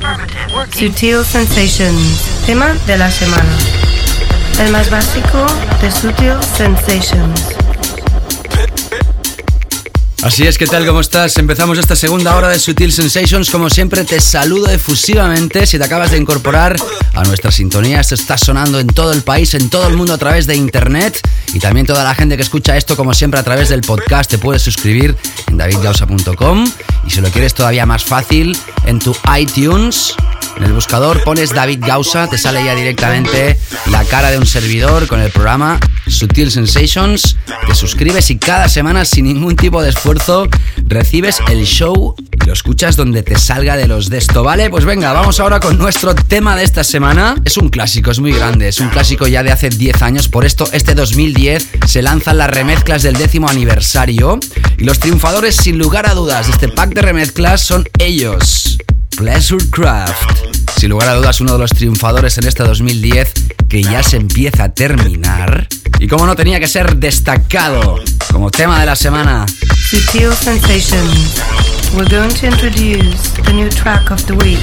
Sutil 0.71 1.23
Sensations, 1.23 2.23
tema 2.45 2.73
de 2.87 2.97
la 2.97 3.11
semana. 3.11 3.57
El 4.59 4.71
más 4.71 4.89
básico 4.89 5.45
de 5.81 5.91
Sutil 5.91 6.41
Sensations. 6.57 7.58
Así 10.21 10.45
es, 10.45 10.57
¿qué 10.57 10.65
tal? 10.65 10.85
¿Cómo 10.85 10.99
estás? 10.99 11.37
Empezamos 11.37 11.77
esta 11.77 11.95
segunda 11.95 12.35
hora 12.35 12.49
de 12.49 12.59
Sutil 12.59 12.91
Sensations. 12.91 13.49
Como 13.49 13.69
siempre, 13.69 14.03
te 14.03 14.19
saludo 14.19 14.69
efusivamente. 14.69 15.65
Si 15.65 15.77
te 15.77 15.85
acabas 15.85 16.11
de 16.11 16.17
incorporar 16.17 16.75
a 17.13 17.23
nuestra 17.23 17.51
sintonía, 17.51 18.01
esto 18.01 18.15
está 18.15 18.37
sonando 18.37 18.81
en 18.81 18.87
todo 18.87 19.13
el 19.13 19.21
país, 19.21 19.53
en 19.53 19.69
todo 19.69 19.87
el 19.87 19.95
mundo 19.95 20.13
a 20.13 20.17
través 20.17 20.45
de 20.45 20.57
internet. 20.57 21.21
Y 21.53 21.59
también 21.59 21.85
toda 21.85 22.03
la 22.03 22.13
gente 22.13 22.35
que 22.35 22.43
escucha 22.43 22.75
esto, 22.75 22.97
como 22.97 23.13
siempre, 23.13 23.39
a 23.39 23.43
través 23.43 23.69
del 23.69 23.79
podcast, 23.79 24.29
te 24.29 24.37
puedes 24.37 24.61
suscribir 24.61 25.15
en 25.47 25.55
davidgausa.com. 25.55 26.69
Y 27.07 27.09
si 27.09 27.21
lo 27.21 27.29
quieres 27.29 27.53
todavía 27.53 27.85
más 27.85 28.03
fácil, 28.03 28.57
en 28.85 28.99
tu 28.99 29.15
iTunes 29.37 30.15
en 30.57 30.63
el 30.63 30.73
buscador 30.73 31.23
pones 31.23 31.53
David 31.53 31.79
Gausa, 31.85 32.27
te 32.29 32.37
sale 32.37 32.63
ya 32.63 32.75
directamente 32.75 33.59
la 33.91 34.03
cara 34.05 34.31
de 34.31 34.37
un 34.37 34.45
servidor 34.45 35.07
con 35.07 35.19
el 35.19 35.31
programa 35.31 35.79
Sutil 36.07 36.51
Sensations. 36.51 37.37
Te 37.67 37.75
suscribes 37.75 38.29
y 38.31 38.37
cada 38.37 38.69
semana, 38.69 39.05
sin 39.05 39.25
ningún 39.25 39.55
tipo 39.55 39.81
de 39.81 39.89
esfuerzo, 39.89 40.47
recibes 40.87 41.39
el 41.49 41.65
show 41.65 42.15
lo 42.49 42.53
escuchas 42.53 42.95
donde 42.95 43.21
te 43.21 43.37
salga 43.37 43.77
de 43.77 43.87
los 43.87 44.09
de 44.09 44.17
esto, 44.17 44.43
¿vale? 44.43 44.71
Pues 44.71 44.83
venga, 44.83 45.13
vamos 45.13 45.39
ahora 45.39 45.59
con 45.59 45.77
nuestro 45.77 46.15
tema 46.15 46.55
de 46.55 46.63
esta 46.63 46.83
semana. 46.83 47.35
Es 47.45 47.57
un 47.57 47.69
clásico, 47.69 48.09
es 48.09 48.19
muy 48.19 48.31
grande, 48.31 48.67
es 48.67 48.79
un 48.79 48.89
clásico 48.89 49.27
ya 49.27 49.43
de 49.43 49.51
hace 49.51 49.69
10 49.69 50.01
años, 50.01 50.27
por 50.29 50.45
esto 50.45 50.67
este 50.71 50.95
2010 50.95 51.69
se 51.85 52.01
lanzan 52.01 52.39
las 52.39 52.49
remezclas 52.49 53.03
del 53.03 53.17
décimo 53.17 53.49
aniversario 53.49 54.39
y 54.79 54.83
los 54.83 54.99
triunfadores 54.99 55.57
sin 55.57 55.77
lugar 55.77 56.09
a 56.09 56.15
dudas 56.15 56.47
de 56.47 56.53
este 56.53 56.69
pack 56.69 56.95
de 56.95 57.03
remezclas 57.03 57.61
son 57.61 57.87
ellos. 57.99 58.79
Pleasure 59.17 59.63
Craft. 59.69 60.57
Sin 60.77 60.89
lugar 60.89 61.09
a 61.09 61.15
dudas, 61.15 61.41
uno 61.41 61.53
de 61.53 61.59
los 61.59 61.71
triunfadores 61.71 62.37
en 62.37 62.47
este 62.47 62.63
2010 62.63 63.33
que 63.67 63.83
ya 63.83 64.01
se 64.03 64.17
empieza 64.17 64.65
a 64.65 64.73
terminar. 64.73 65.67
Y 65.99 66.07
como 66.07 66.25
no 66.25 66.35
tenía 66.35 66.59
que 66.59 66.67
ser 66.67 66.95
destacado 66.95 67.99
como 68.31 68.49
tema 68.49 68.79
de 68.79 68.85
la 68.85 68.95
semana. 68.95 69.45
We're 71.95 72.07
going 72.07 72.29
to 72.29 72.45
introduce 72.45 73.31
the 73.43 73.51
new 73.51 73.67
track 73.69 74.11
of 74.11 74.23
the 74.27 74.33
week. 74.33 74.59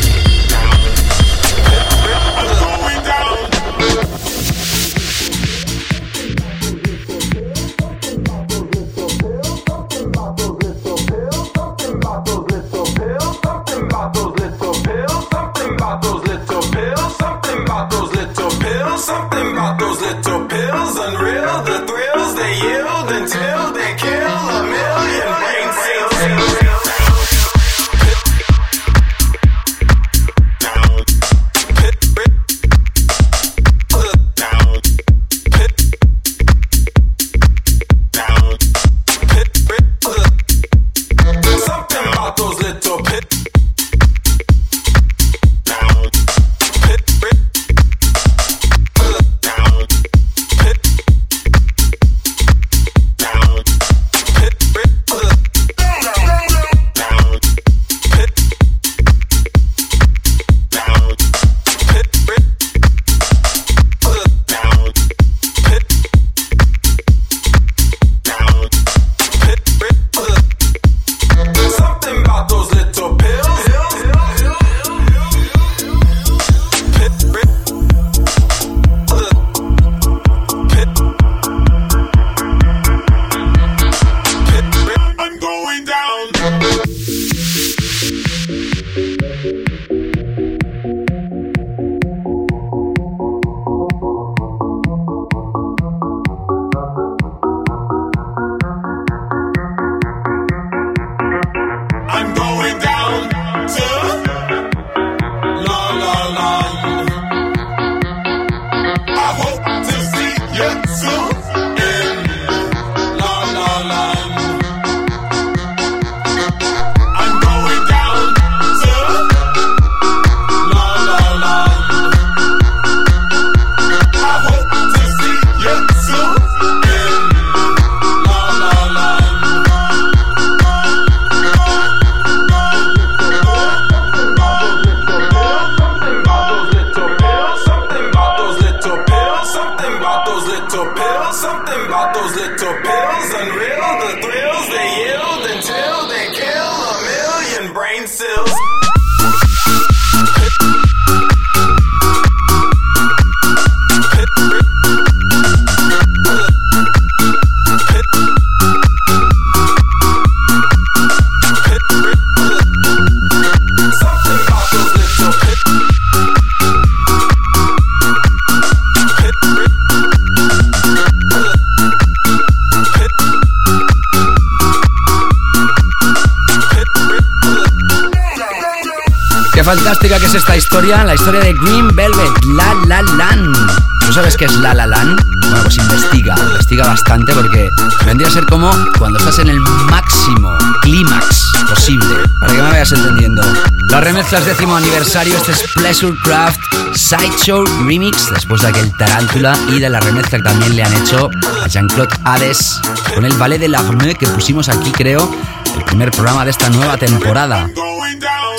Sabes 184.36 184.38
qué 184.38 184.44
es 184.46 184.54
La 184.60 184.74
La 184.74 184.86
Land? 184.86 185.20
Bueno, 185.40 185.62
pues 185.62 185.76
investiga, 185.78 186.34
investiga 186.38 186.86
bastante 186.86 187.32
porque 187.32 187.68
vendría 188.04 188.28
a 188.28 188.30
ser 188.30 188.44
como 188.46 188.70
cuando 188.98 189.18
estás 189.18 189.38
en 189.38 189.48
el 189.48 189.60
máximo 189.90 190.56
clímax 190.82 191.52
posible, 191.68 192.16
para 192.40 192.52
que 192.52 192.62
me 192.62 192.68
vayas 192.68 192.92
entendiendo. 192.92 193.42
Las 193.90 194.02
remezclas 194.02 194.44
décimo 194.44 194.76
aniversario, 194.76 195.36
este 195.36 195.52
es 195.52 195.64
Pleasure 195.74 196.16
Craft 196.24 196.58
Sideshow 196.94 197.64
Remix, 197.84 198.30
después 198.32 198.62
de 198.62 198.68
aquel 198.68 198.92
Tarántula 198.96 199.56
y 199.68 199.80
de 199.80 199.90
la 199.90 200.00
remezcla 200.00 200.38
que 200.38 200.44
también 200.44 200.76
le 200.76 200.82
han 200.82 200.92
hecho 200.94 201.30
a 201.62 201.68
Jean-Claude 201.68 202.14
Hades 202.24 202.80
con 203.14 203.24
el 203.24 203.34
ballet 203.34 203.58
de 203.58 203.68
la 203.68 203.82
que 204.18 204.26
pusimos 204.26 204.68
aquí, 204.68 204.90
creo, 204.92 205.30
el 205.76 205.84
primer 205.84 206.10
programa 206.10 206.44
de 206.44 206.50
esta 206.50 206.68
nueva 206.70 206.96
temporada. 206.96 207.68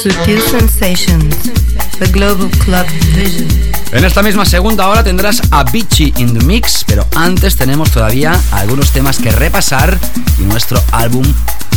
Sutil 0.01 0.41
Sensations, 0.41 1.36
The 1.99 2.07
Global 2.07 2.49
Club 2.65 2.86
Vision. 3.15 3.66
En 3.91 4.03
esta 4.03 4.21
misma 4.21 4.45
segunda 4.45 4.89
hora 4.89 5.03
tendrás 5.03 5.41
a 5.49 5.63
Beachy 5.63 6.13
in 6.17 6.38
the 6.38 6.45
Mix, 6.45 6.83
pero 6.85 7.07
antes 7.15 7.55
tenemos 7.55 7.89
todavía 7.89 8.39
algunos 8.51 8.91
temas 8.91 9.17
que 9.17 9.31
repasar 9.31 9.97
y 10.38 10.41
nuestro 10.43 10.83
álbum 10.91 11.25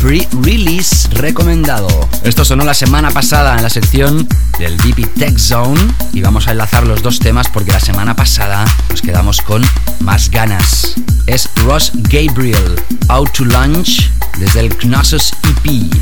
pre-release 0.01 1.09
recomendado. 1.13 1.89
Esto 2.25 2.45
sonó 2.45 2.65
la 2.65 2.75
semana 2.75 3.13
pasada 3.13 3.57
en 3.57 3.63
la 3.63 3.71
sección 3.71 4.27
del 4.59 4.77
DP 4.79 5.15
Tech 5.15 5.39
Zone 5.39 5.81
y 6.13 6.21
vamos 6.21 6.49
a 6.49 6.51
enlazar 6.51 6.85
los 6.85 7.01
dos 7.03 7.21
temas 7.21 7.49
porque 7.49 7.71
la 7.71 7.81
semana 7.81 8.17
pasada 8.17 8.65
nos 8.89 9.03
quedamos 9.03 9.41
con 9.41 9.65
más 10.01 10.31
ganas. 10.31 10.95
Es 11.27 11.49
Ross 11.65 11.93
Gabriel, 11.95 12.75
Out 13.09 13.33
to 13.33 13.45
Lunch, 13.45 14.11
desde 14.39 14.61
el 14.61 14.77
Knossos 14.77 15.33
EP. 15.45 15.93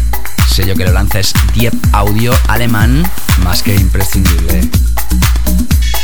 Sello 0.48 0.74
que 0.74 0.86
lo 0.86 0.92
lanza 0.92 1.20
es 1.20 1.34
Diep 1.54 1.74
Audio 1.92 2.32
alemán, 2.48 3.04
más 3.44 3.62
que 3.62 3.74
imprescindible. 3.74 4.68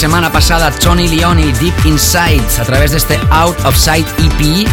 Semana 0.00 0.32
pasada 0.32 0.70
Tony 0.70 1.08
Leone 1.08 1.52
Deep 1.60 1.74
Inside 1.84 2.40
a 2.58 2.64
través 2.64 2.92
de 2.92 2.96
este 2.96 3.20
Out 3.28 3.66
of 3.66 3.76
Sight 3.76 4.06
EP. 4.18 4.66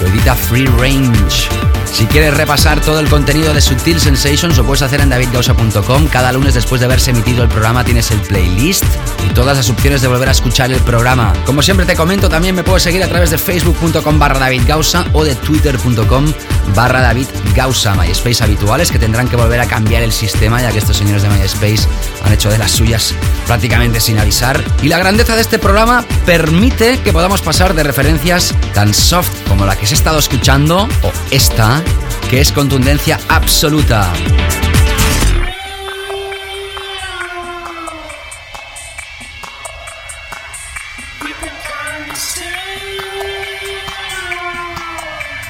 Lo 0.00 0.08
edita 0.08 0.34
Free 0.34 0.64
Range. 0.64 1.46
Si 1.92 2.06
quieres 2.06 2.34
repasar 2.34 2.80
todo 2.80 2.98
el 3.00 3.08
contenido 3.10 3.52
de 3.52 3.60
Sutil 3.60 4.00
Sensations, 4.00 4.56
lo 4.56 4.64
puedes 4.64 4.80
hacer 4.80 5.02
en 5.02 5.10
davidgausa.com. 5.10 6.06
Cada 6.06 6.32
lunes 6.32 6.54
después 6.54 6.80
de 6.80 6.86
haberse 6.86 7.10
emitido 7.10 7.42
el 7.42 7.50
programa 7.50 7.84
tienes 7.84 8.10
el 8.12 8.20
playlist 8.22 8.84
y 9.28 9.34
todas 9.34 9.58
las 9.58 9.68
opciones 9.68 10.00
de 10.00 10.08
volver 10.08 10.30
a 10.30 10.32
escuchar 10.32 10.72
el 10.72 10.80
programa. 10.80 11.34
Como 11.44 11.60
siempre 11.60 11.84
te 11.84 11.94
comento, 11.94 12.30
también 12.30 12.54
me 12.54 12.64
puedes 12.64 12.82
seguir 12.82 13.04
a 13.04 13.08
través 13.08 13.28
de 13.28 13.36
facebook.com 13.36 14.18
barra 14.18 14.38
davidgausa 14.38 15.04
o 15.12 15.22
de 15.22 15.34
twitter.com 15.34 16.32
barra 16.74 17.02
davidgausa. 17.02 17.94
MySpace 17.94 18.42
habituales 18.42 18.90
que 18.90 18.98
tendrán 18.98 19.28
que 19.28 19.36
volver 19.36 19.60
a 19.60 19.66
cambiar 19.66 20.02
el 20.02 20.12
sistema 20.12 20.62
ya 20.62 20.72
que 20.72 20.78
estos 20.78 20.96
señores 20.96 21.22
de 21.22 21.28
MySpace 21.28 21.86
han 22.24 22.32
hecho 22.32 22.48
de 22.48 22.56
las 22.56 22.70
suyas 22.70 23.14
prácticamente 23.46 24.00
sin 24.00 24.18
avisar. 24.18 24.62
Y 24.82 24.88
la 24.88 24.98
grandeza 24.98 25.34
de 25.34 25.42
este 25.42 25.58
programa 25.58 26.04
permite 26.24 26.98
que 26.98 27.12
podamos 27.12 27.40
pasar 27.40 27.74
de 27.74 27.82
referencias 27.82 28.54
tan 28.74 28.92
soft 28.92 29.30
como 29.48 29.64
la 29.64 29.76
que 29.76 29.86
se 29.86 29.94
ha 29.94 29.98
estado 29.98 30.18
escuchando 30.18 30.88
o 31.02 31.12
esta 31.30 31.82
que 32.28 32.40
es 32.40 32.52
contundencia 32.52 33.18
absoluta. 33.28 34.12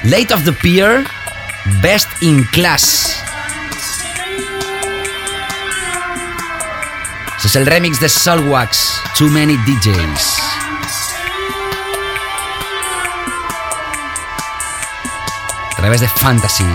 Late 0.03 0.33
of 0.33 0.45
the 0.45 0.53
Pier, 0.53 1.03
Best 1.81 2.07
in 2.21 2.45
Class. 2.53 3.16
Es 7.47 7.55
el 7.55 7.65
remix 7.65 8.01
de 8.01 8.09
Soulwax, 8.09 9.01
Too 9.17 9.29
Many 9.29 9.55
DJs. 9.55 10.37
a 15.71 15.75
través 15.77 16.01
de 16.01 16.09
Fantasy. 16.09 16.65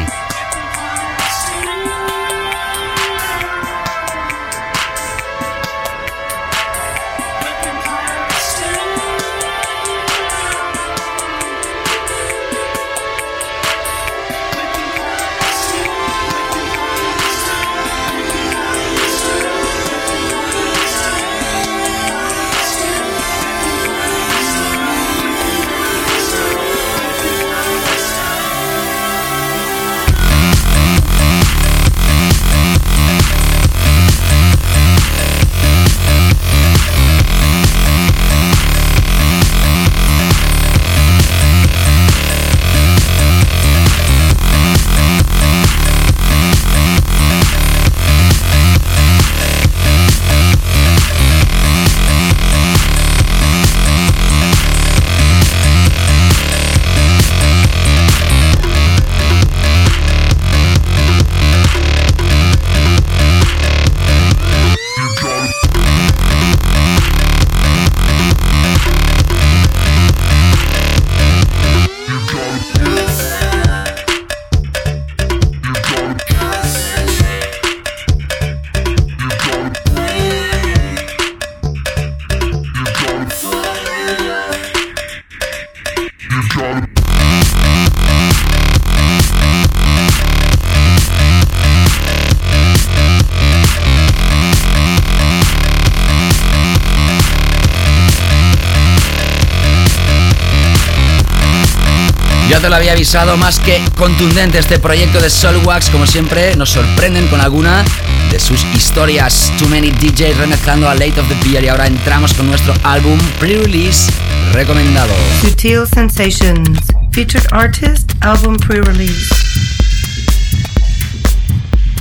Más 103.37 103.59
que 103.59 103.83
contundente 103.99 104.61
este 104.61 104.79
proyecto 104.79 105.21
de 105.21 105.29
Soulwax. 105.29 105.91
Como 105.91 106.07
siempre, 106.07 106.55
nos 106.55 106.71
sorprenden 106.71 107.27
con 107.27 107.41
alguna 107.41 107.85
de 108.31 108.39
sus 108.39 108.65
historias. 108.77 109.53
Too 109.59 109.69
Many 109.69 109.91
DJs 109.91 110.37
remezclando 110.39 110.89
a 110.89 110.95
Late 110.95 111.19
of 111.21 111.27
the 111.29 111.35
Beer 111.49 111.65
y 111.65 111.69
ahora 111.69 111.89
entramos 111.89 112.33
con 112.33 112.47
nuestro 112.47 112.73
álbum 112.85 113.19
pre-release 113.41 114.13
recomendado. 114.53 115.13
Sutil 115.41 115.85
Sensations, 115.93 116.79
featured 117.11 117.45
artist, 117.51 118.13
album 118.21 118.57
pre-release. 118.57 119.35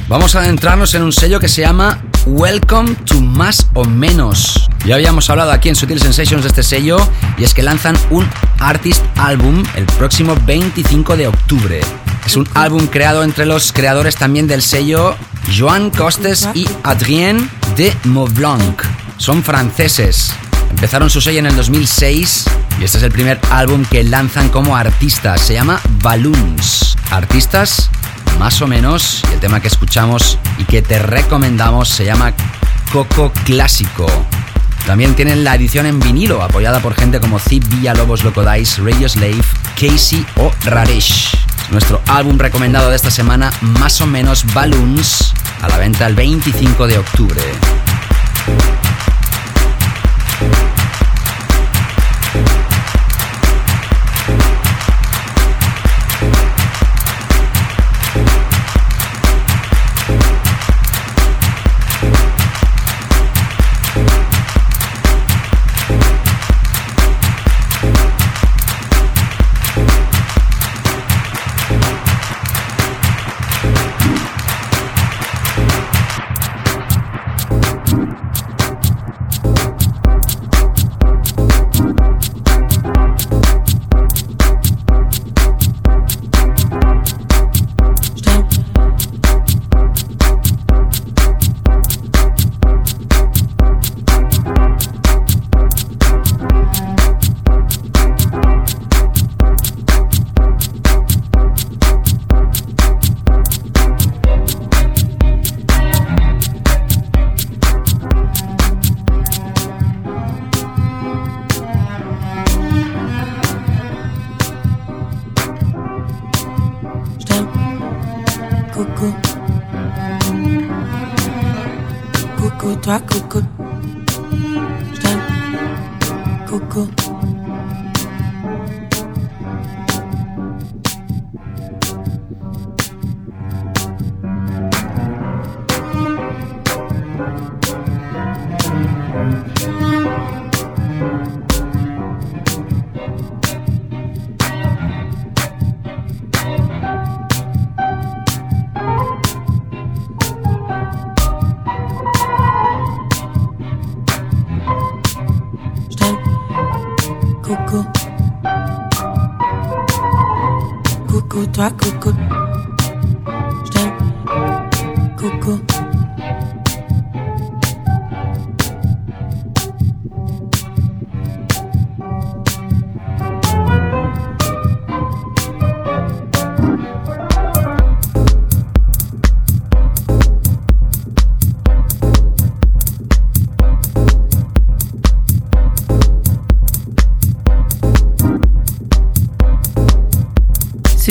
Vamos 0.08 0.36
a 0.36 0.42
adentrarnos 0.42 0.94
en 0.94 1.02
un 1.02 1.12
sello 1.12 1.40
que 1.40 1.48
se 1.48 1.62
llama 1.62 2.04
Welcome 2.28 2.94
to 3.06 3.20
Más 3.22 3.68
o 3.74 3.86
Menos. 3.86 4.70
Ya 4.86 4.96
habíamos 4.96 5.30
hablado 5.32 5.52
aquí 5.52 5.70
en 5.70 5.76
Sutil 5.76 6.00
Sensations 6.00 6.44
de 6.44 6.50
este 6.50 6.62
sello 6.62 6.98
y 7.38 7.44
es 7.44 7.56
que 7.56 7.64
lanzan 7.64 7.98
un 8.12 8.30
Artist 8.62 9.04
Album 9.18 9.64
el 9.76 9.86
próximo 9.86 10.36
25 10.46 11.18
de 11.18 11.28
octubre. 11.28 11.82
Es 12.26 12.36
un 12.36 12.48
álbum 12.54 12.88
creado 12.88 13.24
entre 13.24 13.46
los 13.46 13.74
creadores 13.74 14.16
también 14.16 14.48
del 14.48 14.62
sello 14.62 15.16
Joan 15.58 15.90
Costes 15.90 16.48
y 16.54 16.68
Adrien 16.84 17.50
de 17.76 17.94
Maublanc. 18.06 18.82
Son 19.18 19.44
franceses. 19.44 20.32
Empezaron 20.70 21.10
su 21.10 21.20
sello 21.20 21.40
en 21.40 21.48
el 21.48 21.56
2006 21.56 22.46
y 22.80 22.84
este 22.84 23.00
es 23.00 23.04
el 23.04 23.12
primer 23.12 23.40
álbum 23.50 23.84
que 23.84 24.04
lanzan 24.04 24.50
como 24.50 24.78
artistas. 24.78 25.42
Se 25.42 25.54
llama 25.54 25.82
Balloons. 26.02 26.96
Artistas 27.10 27.90
más 28.40 28.62
o 28.62 28.68
menos. 28.68 29.24
Y 29.30 29.34
el 29.34 29.40
tema 29.40 29.60
que 29.60 29.68
escuchamos 29.68 30.38
y 30.58 30.64
que 30.64 30.82
te 30.82 31.00
recomendamos 31.00 31.90
se 31.90 32.06
llama 32.06 32.34
Coco 32.92 33.32
Clásico. 33.46 34.08
También 34.86 35.16
tienen 35.16 35.44
la 35.44 35.56
edición 35.56 35.86
en 35.86 36.00
vinilo, 36.00 36.42
apoyada 36.42 36.80
por 36.80 36.96
gente 36.96 37.20
como 37.20 37.40
Zip 37.40 37.64
Villalobos 37.68 38.24
Locodice, 38.24 38.82
Radio 38.82 39.08
Slave, 39.08 39.44
Casey 39.76 40.26
o 40.38 40.52
Raresh. 40.66 41.38
Nuestro 41.70 42.02
álbum 42.08 42.38
recomendado 42.38 42.90
de 42.90 42.96
esta 42.96 43.12
semana, 43.12 43.52
más 43.62 44.02
o 44.02 44.08
menos 44.08 44.46
Balloons, 44.54 45.34
a 45.62 45.70
la 45.70 45.78
venta 45.78 46.08
el 46.08 46.16
25 46.16 46.88
de 46.88 46.98
octubre. 46.98 47.42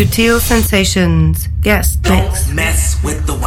Sutil 0.01 0.41
Sensations, 0.41 1.51
mess 1.63 2.97
with 3.05 3.19
the 3.27 3.33
wow. 3.33 3.45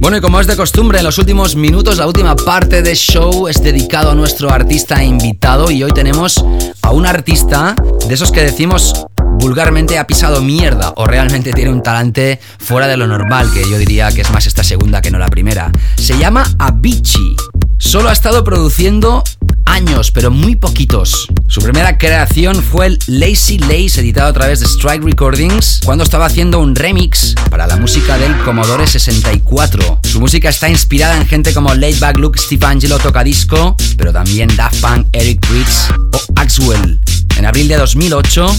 Bueno, 0.00 0.18
y 0.18 0.20
como 0.20 0.38
es 0.38 0.46
de 0.46 0.54
costumbre, 0.54 0.98
en 0.98 1.04
los 1.04 1.16
últimos 1.16 1.56
minutos, 1.56 1.96
la 1.96 2.06
última 2.06 2.36
parte 2.36 2.82
del 2.82 2.94
show 2.94 3.48
es 3.48 3.62
dedicado 3.62 4.10
a 4.10 4.14
nuestro 4.14 4.50
artista 4.50 5.02
invitado 5.02 5.70
y 5.70 5.82
hoy 5.82 5.92
tenemos 5.92 6.44
a 6.82 6.90
un 6.90 7.06
artista 7.06 7.74
de 8.06 8.12
esos 8.12 8.30
que 8.32 8.42
decimos 8.42 9.06
vulgarmente 9.38 9.98
ha 9.98 10.06
pisado 10.06 10.42
mierda 10.42 10.92
o 10.96 11.06
realmente 11.06 11.54
tiene 11.54 11.70
un 11.70 11.82
talante 11.82 12.38
fuera 12.58 12.86
de 12.86 12.98
lo 12.98 13.06
normal, 13.06 13.50
que 13.50 13.62
yo 13.66 13.78
diría 13.78 14.12
que 14.12 14.20
es 14.20 14.30
más 14.30 14.46
esta 14.46 14.62
segunda 14.62 15.00
que 15.00 15.10
no 15.10 15.18
la 15.18 15.28
primera. 15.28 15.72
Se 15.96 16.18
llama 16.18 16.44
Avicii. 16.58 17.36
Solo 17.78 18.10
ha 18.10 18.12
estado 18.12 18.44
produciendo 18.44 19.24
años, 19.64 20.10
pero 20.10 20.30
muy 20.30 20.56
poquitos. 20.56 21.28
Su 21.54 21.60
primera 21.60 21.98
creación 21.98 22.64
fue 22.64 22.86
el 22.86 22.98
Lazy 23.06 23.58
Lace, 23.58 24.00
editado 24.00 24.28
a 24.28 24.32
través 24.32 24.58
de 24.58 24.66
Strike 24.66 25.04
Recordings, 25.04 25.78
cuando 25.84 26.02
estaba 26.02 26.26
haciendo 26.26 26.58
un 26.58 26.74
remix 26.74 27.32
para 27.48 27.68
la 27.68 27.76
música 27.76 28.18
del 28.18 28.36
Commodore 28.38 28.88
64. 28.88 30.00
Su 30.02 30.18
música 30.18 30.48
está 30.48 30.68
inspirada 30.68 31.16
en 31.16 31.28
gente 31.28 31.54
como 31.54 31.72
Laidback 31.72 32.18
Luke, 32.18 32.40
Steve 32.40 32.66
Angelo, 32.66 32.98
Tocadisco, 32.98 33.76
pero 33.96 34.12
también 34.12 34.50
Daft 34.56 34.80
Punk, 34.80 35.06
Eric 35.12 35.46
Prydz 35.46 35.90
o 36.12 36.20
Axwell. 36.34 36.98
En 37.36 37.46
abril 37.46 37.68
de 37.68 37.76
2008, 37.76 38.56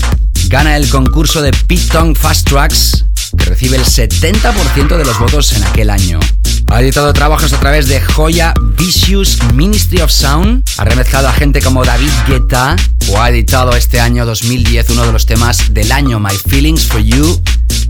gana 0.47 0.77
el 0.77 0.87
concurso 0.87 1.41
de 1.41 1.51
Pit 1.51 1.91
Tong 1.91 2.15
Fast 2.15 2.47
Tracks, 2.47 3.03
que 3.37 3.43
recibe 3.43 3.75
el 3.75 3.83
70% 3.83 4.95
de 4.95 5.03
los 5.03 5.19
votos 5.19 5.51
en 5.51 5.65
aquel 5.65 5.89
año. 5.89 6.17
Ha 6.67 6.81
editado 6.81 7.11
trabajos 7.11 7.51
a 7.51 7.59
través 7.59 7.87
de 7.87 7.99
Joya 7.99 8.53
Vicious 8.77 9.37
Ministry 9.53 10.01
of 10.01 10.11
Sound, 10.11 10.63
ha 10.77 10.83
remezclado 10.85 11.27
a 11.27 11.33
gente 11.33 11.61
como 11.61 11.83
David 11.83 12.11
Guetta 12.27 12.75
o 13.09 13.21
ha 13.21 13.29
editado 13.29 13.75
este 13.75 13.99
año 13.99 14.25
2010 14.25 14.89
uno 14.91 15.05
de 15.05 15.11
los 15.11 15.25
temas 15.25 15.73
del 15.73 15.91
año, 15.91 16.19
My 16.19 16.35
Feelings 16.35 16.85
for 16.85 17.01
You, 17.01 17.41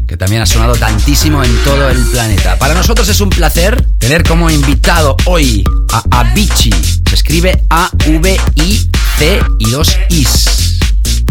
que 0.07 0.17
también 0.17 0.41
ha 0.41 0.45
sonado 0.45 0.75
tantísimo 0.75 1.43
en 1.43 1.55
todo 1.63 1.89
el 1.89 1.97
planeta. 2.07 2.57
Para 2.57 2.73
nosotros 2.73 3.07
es 3.09 3.19
un 3.21 3.29
placer 3.29 3.85
tener 3.99 4.23
como 4.23 4.49
invitado 4.49 5.15
hoy 5.25 5.63
a 5.91 6.19
Avicii. 6.19 6.73
Se 7.09 7.15
escribe 7.15 7.63
A-V-I-C 7.69 9.39
y 9.59 9.69
dos 9.71 9.97
Is. 10.09 10.45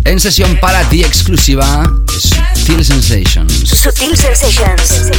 En 0.04 0.20
sesión 0.20 0.58
para 0.60 0.82
ti 0.88 1.02
exclusiva 1.02 1.90
Sutil 2.18 2.84
Sensations. 2.84 3.68
Sutil 3.68 4.16
Sensations. 4.16 5.10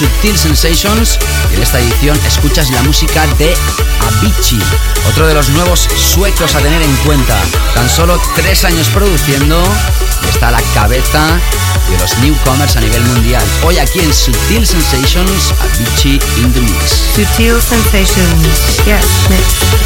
Subtil 0.00 0.38
Sensations 0.38 1.18
en 1.52 1.62
esta 1.62 1.78
edición 1.78 2.18
escuchas 2.26 2.70
la 2.70 2.82
música 2.84 3.26
de 3.36 3.54
Avicii, 4.00 4.58
otro 5.10 5.26
de 5.26 5.34
los 5.34 5.50
nuevos 5.50 5.86
suecos 5.94 6.54
a 6.54 6.60
tener 6.60 6.80
en 6.80 6.96
cuenta. 7.04 7.38
Tan 7.74 7.86
solo 7.86 8.18
tres 8.34 8.64
años 8.64 8.88
produciendo 8.88 9.62
y 10.24 10.28
está 10.30 10.48
a 10.48 10.52
la 10.52 10.62
cabeza 10.72 11.38
de 11.90 11.98
los 11.98 12.16
newcomers 12.20 12.76
a 12.76 12.80
nivel 12.80 13.02
mundial. 13.02 13.42
Hoy 13.62 13.76
aquí 13.76 14.00
en 14.00 14.14
Subtil 14.14 14.66
Sensations, 14.66 15.52
Avicii 15.60 16.18
in 16.38 16.50
the 16.54 16.60
Mix. 16.62 16.92
Subtil 17.14 17.60
Sensations, 17.60 18.78
yes, 18.86 19.04
mix. 19.28 19.79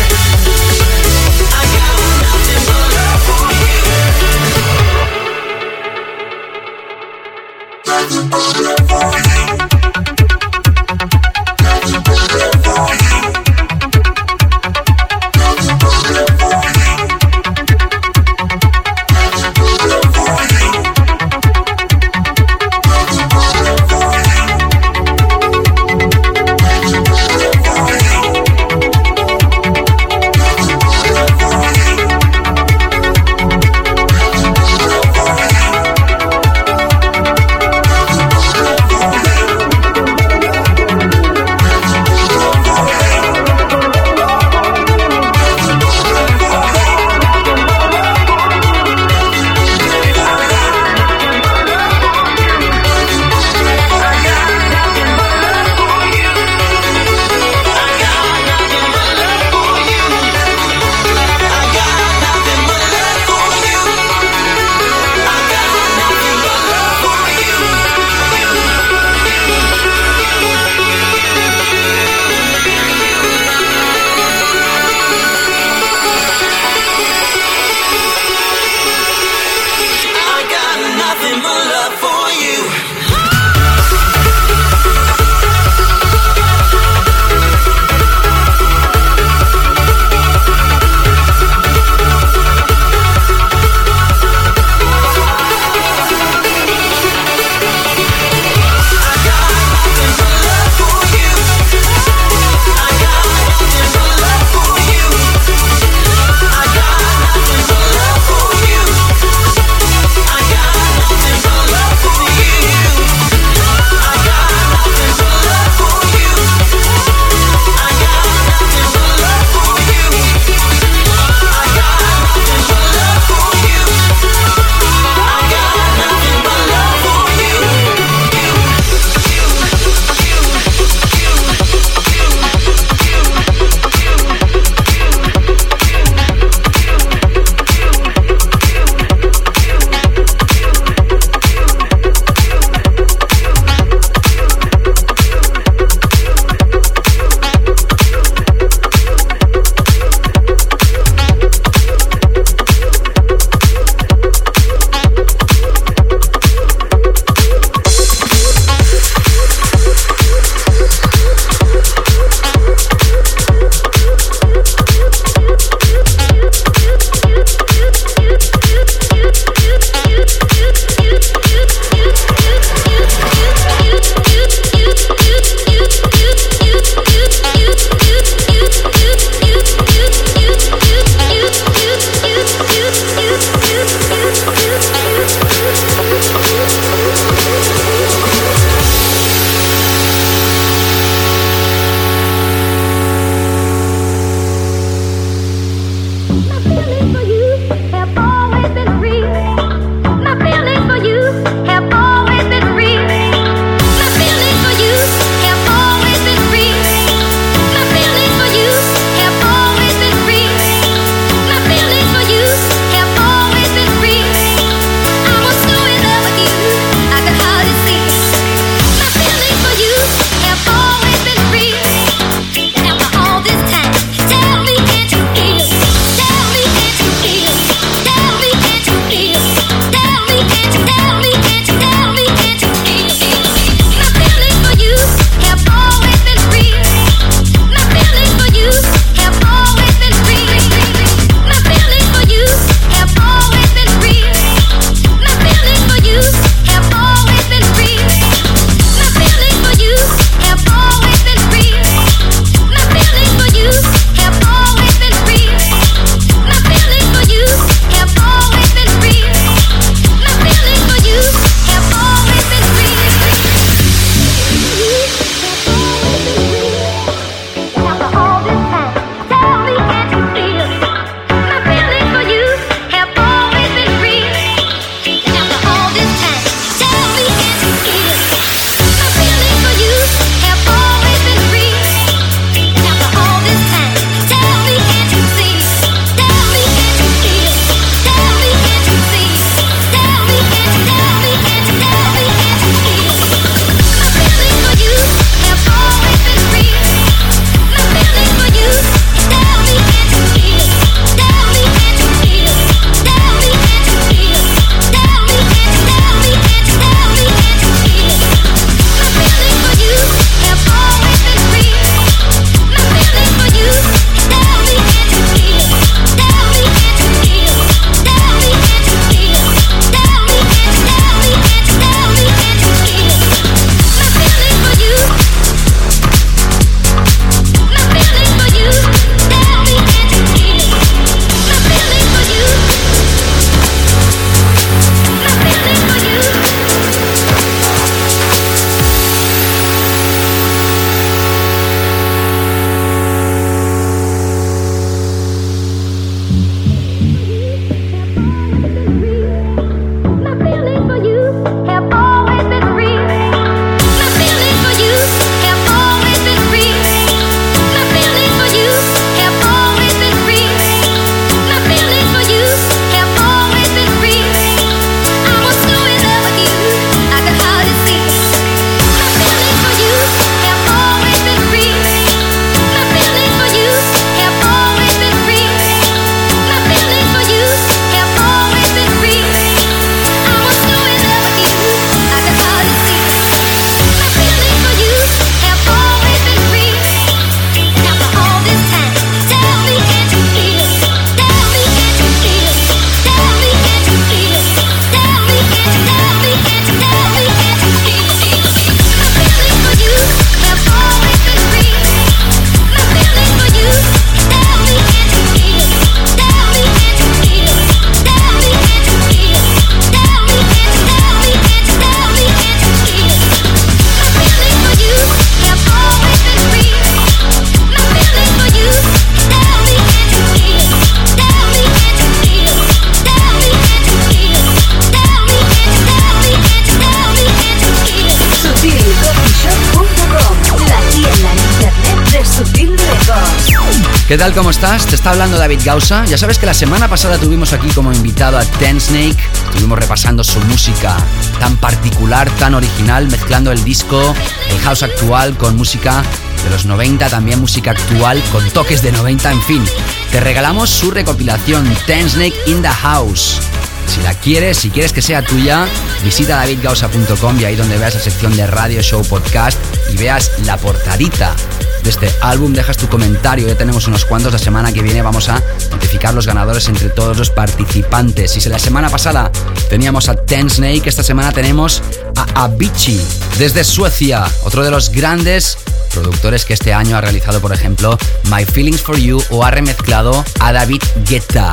David 435.55 435.67
Gausa. 435.67 436.05
Ya 436.07 436.19
sabes 436.19 436.39
que 436.39 436.47
la 436.47 436.55
semana 436.55 436.89
pasada 436.89 437.17
tuvimos 437.17 437.53
aquí 437.53 437.69
como 437.69 437.93
invitado 437.93 438.37
a 438.37 438.45
Ten 438.45 438.81
Snake. 438.81 439.17
Estuvimos 439.47 439.79
repasando 439.79 440.25
su 440.25 440.41
música 440.41 440.97
tan 441.39 441.57
particular, 441.59 442.29
tan 442.41 442.55
original, 442.55 443.07
mezclando 443.09 443.53
el 443.53 443.63
disco, 443.63 444.17
el 444.51 444.59
house 444.63 444.83
actual 444.83 445.37
con 445.37 445.57
música 445.57 446.03
de 446.43 446.51
los 446.51 446.67
90, 446.67 447.09
también 447.09 447.41
música 447.41 447.71
actual 447.71 448.21
con 448.33 448.49
toques 448.51 448.83
de 448.83 448.91
90, 448.91 449.31
en 449.31 449.43
fin. 449.43 449.65
Te 450.11 450.19
regalamos 450.19 450.71
su 450.71 450.91
recopilación 450.91 451.73
Ten 451.87 452.11
Snake 452.11 452.35
in 452.47 452.61
the 452.61 452.69
House. 452.69 453.41
Si 453.87 454.03
la 454.03 454.15
quieres, 454.15 454.59
si 454.59 454.71
quieres 454.71 454.93
que 454.93 455.03
sea 455.03 455.23
tuya, 455.23 455.67
visita 456.03 456.37
davidgausa.com 456.37 457.41
y 457.41 457.45
ahí 457.45 457.55
donde 457.55 457.79
veas 457.79 457.95
la 457.95 458.01
sección 458.01 458.37
de 458.37 458.45
Radio 458.49 458.83
Show 458.83 459.05
Podcast 459.05 459.59
y 459.93 459.97
veas 459.99 460.33
la 460.47 460.57
portadita 460.57 461.37
de 461.85 461.91
este 461.91 462.11
álbum, 462.23 462.53
dejas 462.53 462.79
tu 462.79 462.89
comentario. 462.89 463.47
Ya 463.47 463.57
tenemos 463.57 463.87
unos 463.87 464.05
cuantos. 464.05 464.33
La 464.33 464.39
semana 464.39 464.73
que 464.73 464.83
viene 464.83 465.03
vamos 465.03 465.29
a 465.29 465.41
notificar 465.71 466.15
los 466.15 466.27
ganadores 466.27 466.67
entre 466.69 466.89
todos 466.89 467.17
los 467.17 467.31
participantes. 467.31 468.37
Y 468.37 468.41
si 468.41 468.49
la 468.49 468.59
semana 468.59 468.89
pasada 468.89 469.31
teníamos 469.69 470.09
a 470.09 470.17
Ten 470.17 470.51
Snake, 470.51 470.89
esta 470.89 471.03
semana 471.03 471.31
tenemos 471.31 471.83
a 472.17 472.45
Avicii 472.45 473.01
desde 473.39 473.63
Suecia, 473.63 474.25
otro 474.45 474.65
de 474.65 474.71
los 474.71 474.91
grandes 474.91 475.59
productores 475.93 476.45
que 476.45 476.55
este 476.55 476.73
año 476.73 476.97
ha 476.97 477.01
realizado, 477.01 477.41
por 477.41 477.53
ejemplo, 477.53 477.99
My 478.25 478.45
Feelings 478.45 478.81
for 478.81 478.97
You 478.97 479.23
o 479.31 479.45
ha 479.45 479.51
remezclado 479.51 480.25
a 480.41 480.53
David 480.53 480.83
Guetta. 481.09 481.53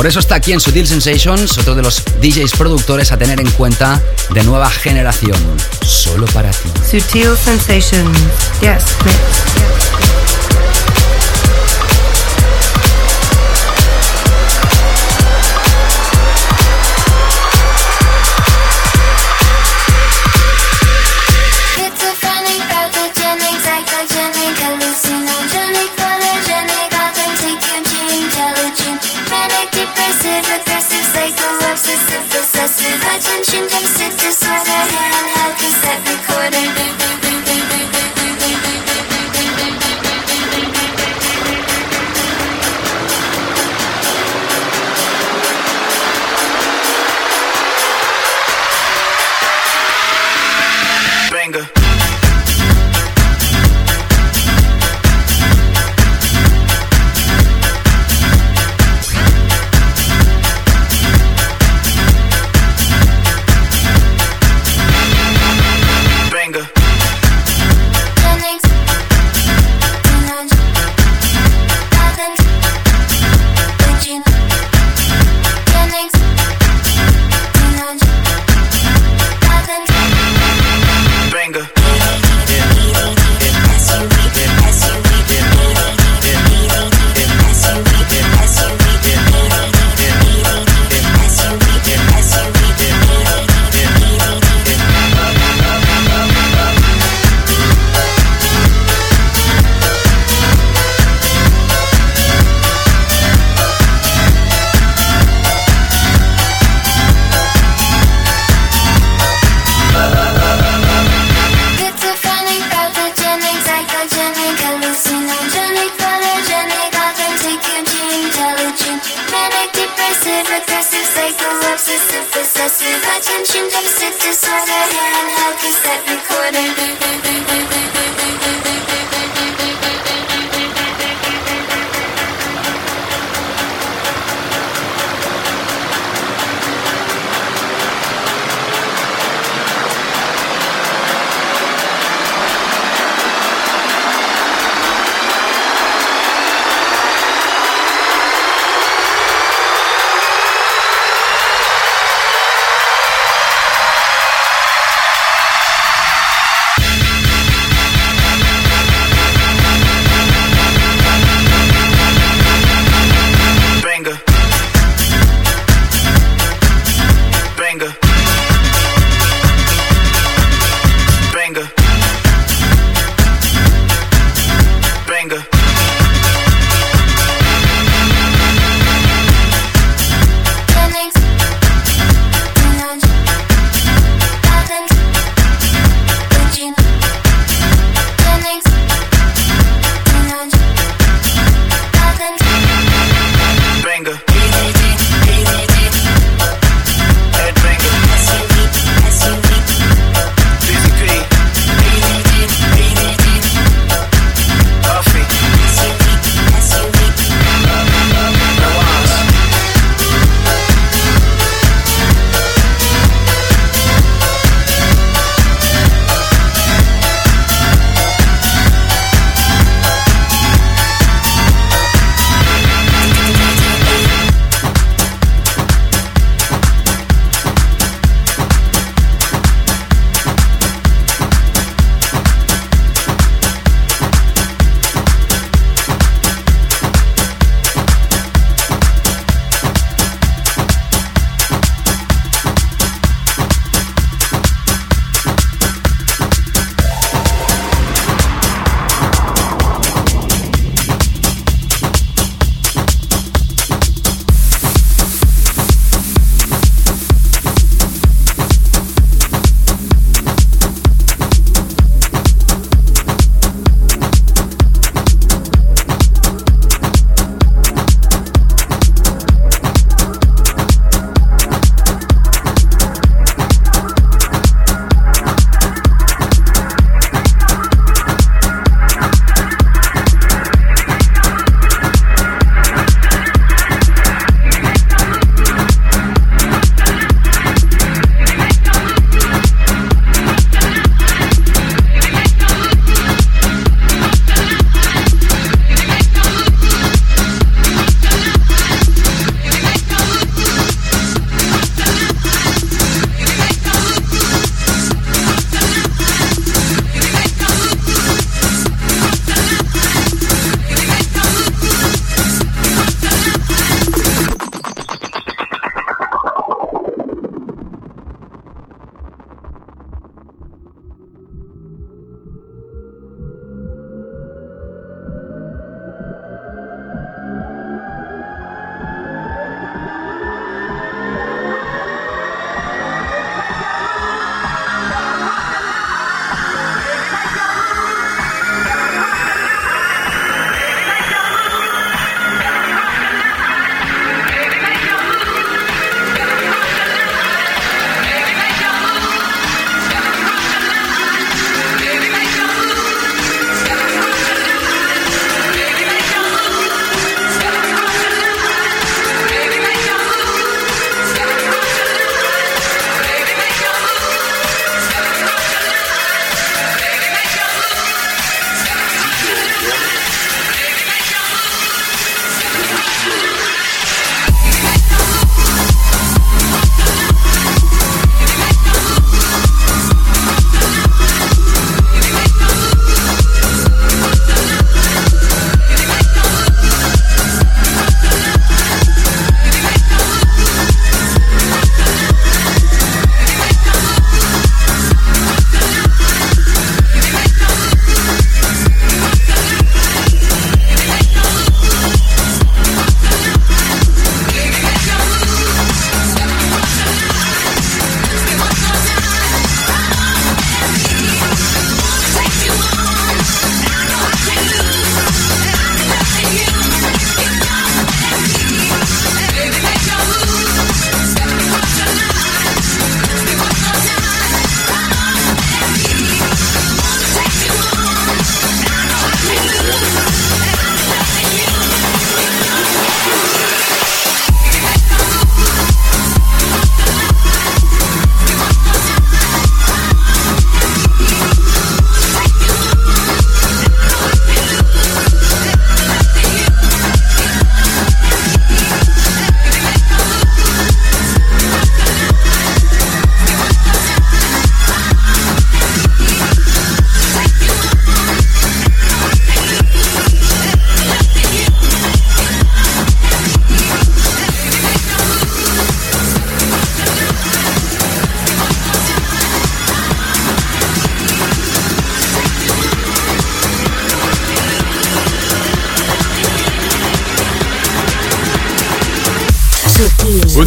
Por 0.00 0.06
eso 0.06 0.18
está 0.18 0.36
aquí 0.36 0.54
en 0.54 0.60
Sutil 0.60 0.86
Sensations, 0.86 1.58
otro 1.58 1.74
de 1.74 1.82
los 1.82 2.02
DJs 2.22 2.52
productores 2.52 3.12
a 3.12 3.18
tener 3.18 3.38
en 3.38 3.50
cuenta 3.50 4.00
de 4.30 4.42
nueva 4.44 4.70
generación. 4.70 5.36
Solo 5.84 6.24
para 6.28 6.50
ti. 6.52 6.70
Sutil 6.90 7.36
Sensations. 7.36 8.18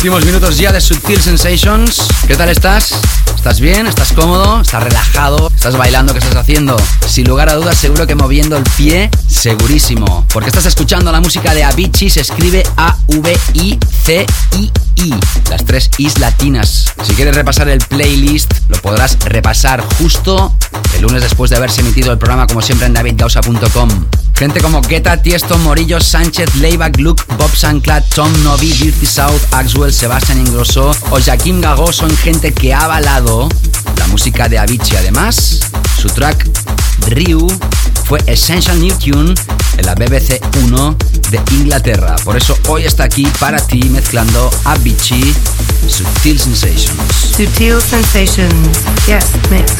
Últimos 0.03 0.25
minutos 0.25 0.57
ya 0.57 0.73
de 0.73 0.81
Subtil 0.81 1.21
Sensations. 1.21 2.01
¿Qué 2.27 2.35
tal 2.35 2.49
estás? 2.49 2.93
¿Estás 3.37 3.61
bien? 3.61 3.87
¿Estás 3.87 4.11
cómodo? 4.11 4.59
¿Estás 4.59 4.83
relajado? 4.83 5.49
¿Estás 5.55 5.77
bailando? 5.77 6.11
¿Qué 6.11 6.19
estás 6.19 6.35
haciendo? 6.35 6.75
Sin 7.07 7.25
lugar 7.25 7.47
a 7.47 7.53
dudas, 7.53 7.77
seguro 7.77 8.05
que 8.05 8.13
moviendo 8.13 8.57
el 8.57 8.65
pie, 8.75 9.09
segurísimo. 9.29 10.25
Porque 10.33 10.49
estás 10.49 10.65
escuchando 10.65 11.09
la 11.09 11.21
música 11.21 11.53
de 11.53 11.63
Avicii, 11.63 12.09
se 12.09 12.19
escribe 12.19 12.63
A-V-I-C-I-I. 12.75 13.93
Las 15.49 15.63
tres 15.63 15.89
Is 15.97 16.19
latinas. 16.19 16.91
Si 17.05 17.13
quieres 17.13 17.33
repasar 17.33 17.69
el 17.69 17.79
playlist, 17.79 18.51
lo 18.67 18.75
podrás 18.81 19.17
repasar 19.19 19.81
justo 19.99 20.53
el 20.97 21.03
lunes 21.03 21.21
después 21.21 21.49
de 21.49 21.55
haberse 21.55 21.79
emitido 21.79 22.11
el 22.11 22.17
programa, 22.17 22.45
como 22.45 22.61
siempre, 22.61 22.87
en 22.87 22.93
davidgausa.com. 22.93 23.89
Gente 24.35 24.59
como 24.61 24.81
Guetta, 24.81 25.21
Tiesto, 25.21 25.57
Morillo, 25.59 26.01
Sánchez, 26.01 26.55
Layback, 26.55 26.97
Luke, 26.99 27.23
Bob 27.37 27.55
Sanclad, 27.55 28.03
Tom 28.13 28.31
Novi, 28.43 28.73
Dirty 28.73 29.05
South, 29.05 29.41
Axwell, 29.51 29.93
Sebastian 29.93 30.39
Ingrosso 30.39 30.91
o 31.11 31.19
Jaquim 31.19 31.61
Gago 31.61 31.93
son 31.93 32.15
gente 32.17 32.53
que 32.53 32.73
ha 32.73 32.81
avalado 32.81 33.47
la 33.97 34.07
música 34.07 34.49
de 34.49 34.57
Avicii. 34.57 34.97
Además, 34.97 35.59
su 35.97 36.07
track 36.09 36.49
Ryu 37.07 37.47
fue 38.05 38.19
Essential 38.25 38.79
New 38.79 38.95
Tune 38.97 39.33
en 39.77 39.85
la 39.85 39.95
BBC 39.95 40.41
1 40.63 40.97
de 41.29 41.41
Inglaterra. 41.51 42.15
Por 42.23 42.35
eso 42.35 42.57
hoy 42.67 42.85
está 42.85 43.03
aquí 43.05 43.27
para 43.39 43.59
ti 43.65 43.83
mezclando 43.85 44.49
Avicii 44.65 45.33
Subtil 45.87 46.39
Sensations. 46.39 46.91
Subtil 47.35 47.81
Sensations. 47.81 48.79
Yes, 49.07 49.25
mix. 49.49 49.73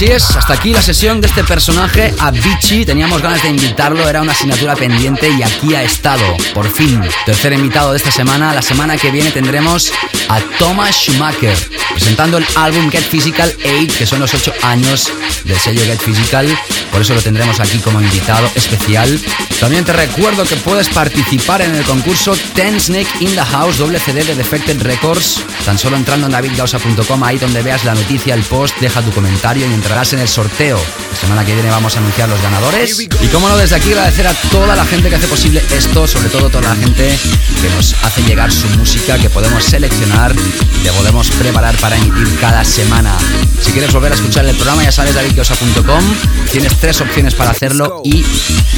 Así 0.00 0.12
es, 0.12 0.34
hasta 0.34 0.54
aquí 0.54 0.72
la 0.72 0.80
sesión 0.80 1.20
de 1.20 1.26
este 1.26 1.44
personaje, 1.44 2.14
Avicii. 2.18 2.86
Teníamos 2.86 3.20
ganas 3.20 3.42
de 3.42 3.50
invitarlo, 3.50 4.08
era 4.08 4.22
una 4.22 4.32
asignatura 4.32 4.74
pendiente 4.74 5.28
y 5.28 5.42
aquí 5.42 5.74
ha 5.74 5.82
estado, 5.82 6.24
por 6.54 6.70
fin. 6.70 7.02
Tercer 7.26 7.52
invitado 7.52 7.90
de 7.90 7.98
esta 7.98 8.10
semana. 8.10 8.54
La 8.54 8.62
semana 8.62 8.96
que 8.96 9.10
viene 9.10 9.30
tendremos 9.30 9.92
a 10.30 10.40
Thomas 10.58 10.96
Schumacher, 10.96 11.54
presentando 11.90 12.38
el 12.38 12.46
álbum 12.56 12.90
Get 12.90 13.02
Physical 13.02 13.54
8, 13.62 13.94
que 13.98 14.06
son 14.06 14.20
los 14.20 14.32
8 14.32 14.54
años 14.62 15.12
del 15.50 15.58
sello 15.58 15.84
Get 15.84 16.00
Physical. 16.00 16.48
Por 16.92 17.02
eso 17.02 17.14
lo 17.14 17.20
tendremos 17.20 17.58
aquí 17.60 17.78
como 17.78 18.00
invitado 18.00 18.48
especial. 18.54 19.20
También 19.58 19.84
te 19.84 19.92
recuerdo 19.92 20.44
que 20.44 20.56
puedes 20.56 20.88
participar 20.88 21.60
en 21.62 21.74
el 21.74 21.84
concurso 21.84 22.36
Ten 22.54 22.80
Snake 22.80 23.10
in 23.20 23.34
the 23.34 23.44
House, 23.44 23.78
doble 23.78 23.98
CD 23.98 24.24
de 24.24 24.34
Defected 24.34 24.80
Records. 24.82 25.44
Tan 25.64 25.78
solo 25.78 25.96
entrando 25.96 26.26
en 26.26 26.32
davidgausa.com, 26.32 27.24
ahí 27.24 27.38
donde 27.38 27.62
veas 27.62 27.84
la 27.84 27.94
noticia, 27.94 28.34
el 28.34 28.42
post, 28.44 28.78
deja 28.80 29.02
tu 29.02 29.10
comentario 29.10 29.68
y 29.68 29.74
entrarás 29.74 30.12
en 30.12 30.20
el 30.20 30.28
sorteo. 30.28 30.78
La 31.10 31.16
semana 31.16 31.44
que 31.44 31.54
viene 31.54 31.70
vamos 31.70 31.94
a 31.96 31.98
anunciar 31.98 32.28
los 32.28 32.40
ganadores. 32.42 33.00
Y 33.00 33.26
como 33.28 33.48
no, 33.48 33.56
desde 33.56 33.76
aquí 33.76 33.90
agradecer 33.90 34.26
a 34.26 34.34
toda 34.50 34.76
la 34.76 34.84
gente 34.84 35.08
que 35.08 35.16
hace 35.16 35.26
posible 35.26 35.62
esto, 35.76 36.06
sobre 36.06 36.28
todo 36.28 36.48
toda 36.50 36.68
la 36.68 36.76
gente 36.76 37.18
que 37.60 37.70
nos 37.70 37.94
hace 38.02 38.22
llegar 38.22 38.50
su 38.52 38.68
música, 38.70 39.18
que 39.18 39.30
podemos 39.30 39.64
seleccionar 39.64 40.34
que 40.82 40.90
podemos 40.92 41.30
preparar 41.32 41.76
para 41.76 41.96
emitir 41.96 42.28
cada 42.40 42.64
semana. 42.64 43.16
Si 43.60 43.72
quieres 43.72 43.92
volver 43.92 44.12
a 44.12 44.14
escuchar 44.14 44.46
el 44.46 44.54
programa, 44.56 44.82
ya 44.82 44.92
sabes, 44.92 45.14
davidgausa.com. 45.14 46.02
Tienes 46.50 46.76
tres 46.78 47.00
opciones 47.00 47.34
para 47.34 47.50
hacerlo 47.50 48.00
y 48.04 48.24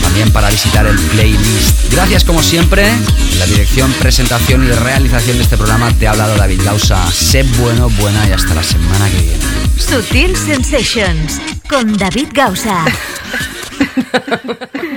también 0.03 0.33
para 0.33 0.51
visitar 0.51 0.87
el 0.87 0.99
playlist. 0.99 1.93
Gracias 1.93 2.25
como 2.25 2.43
siempre. 2.43 2.89
En 2.89 3.39
la 3.39 3.47
dirección, 3.47 3.93
presentación 3.95 4.65
y 4.65 4.73
realización 4.73 5.37
de 5.37 5.45
este 5.45 5.57
programa 5.57 5.91
te 5.99 6.09
ha 6.09 6.11
hablado 6.11 6.37
David 6.37 6.63
Gausa. 6.65 7.11
Sé 7.13 7.45
bueno, 7.61 7.89
buena 7.91 8.29
y 8.29 8.33
hasta 8.33 8.55
la 8.55 8.63
semana 8.63 9.09
que 9.11 9.19
viene. 9.19 9.45
Sutil 9.79 10.37
Sensations 10.37 11.52
con 11.73 11.97
David 11.97 12.29
Gausa. 12.35 12.85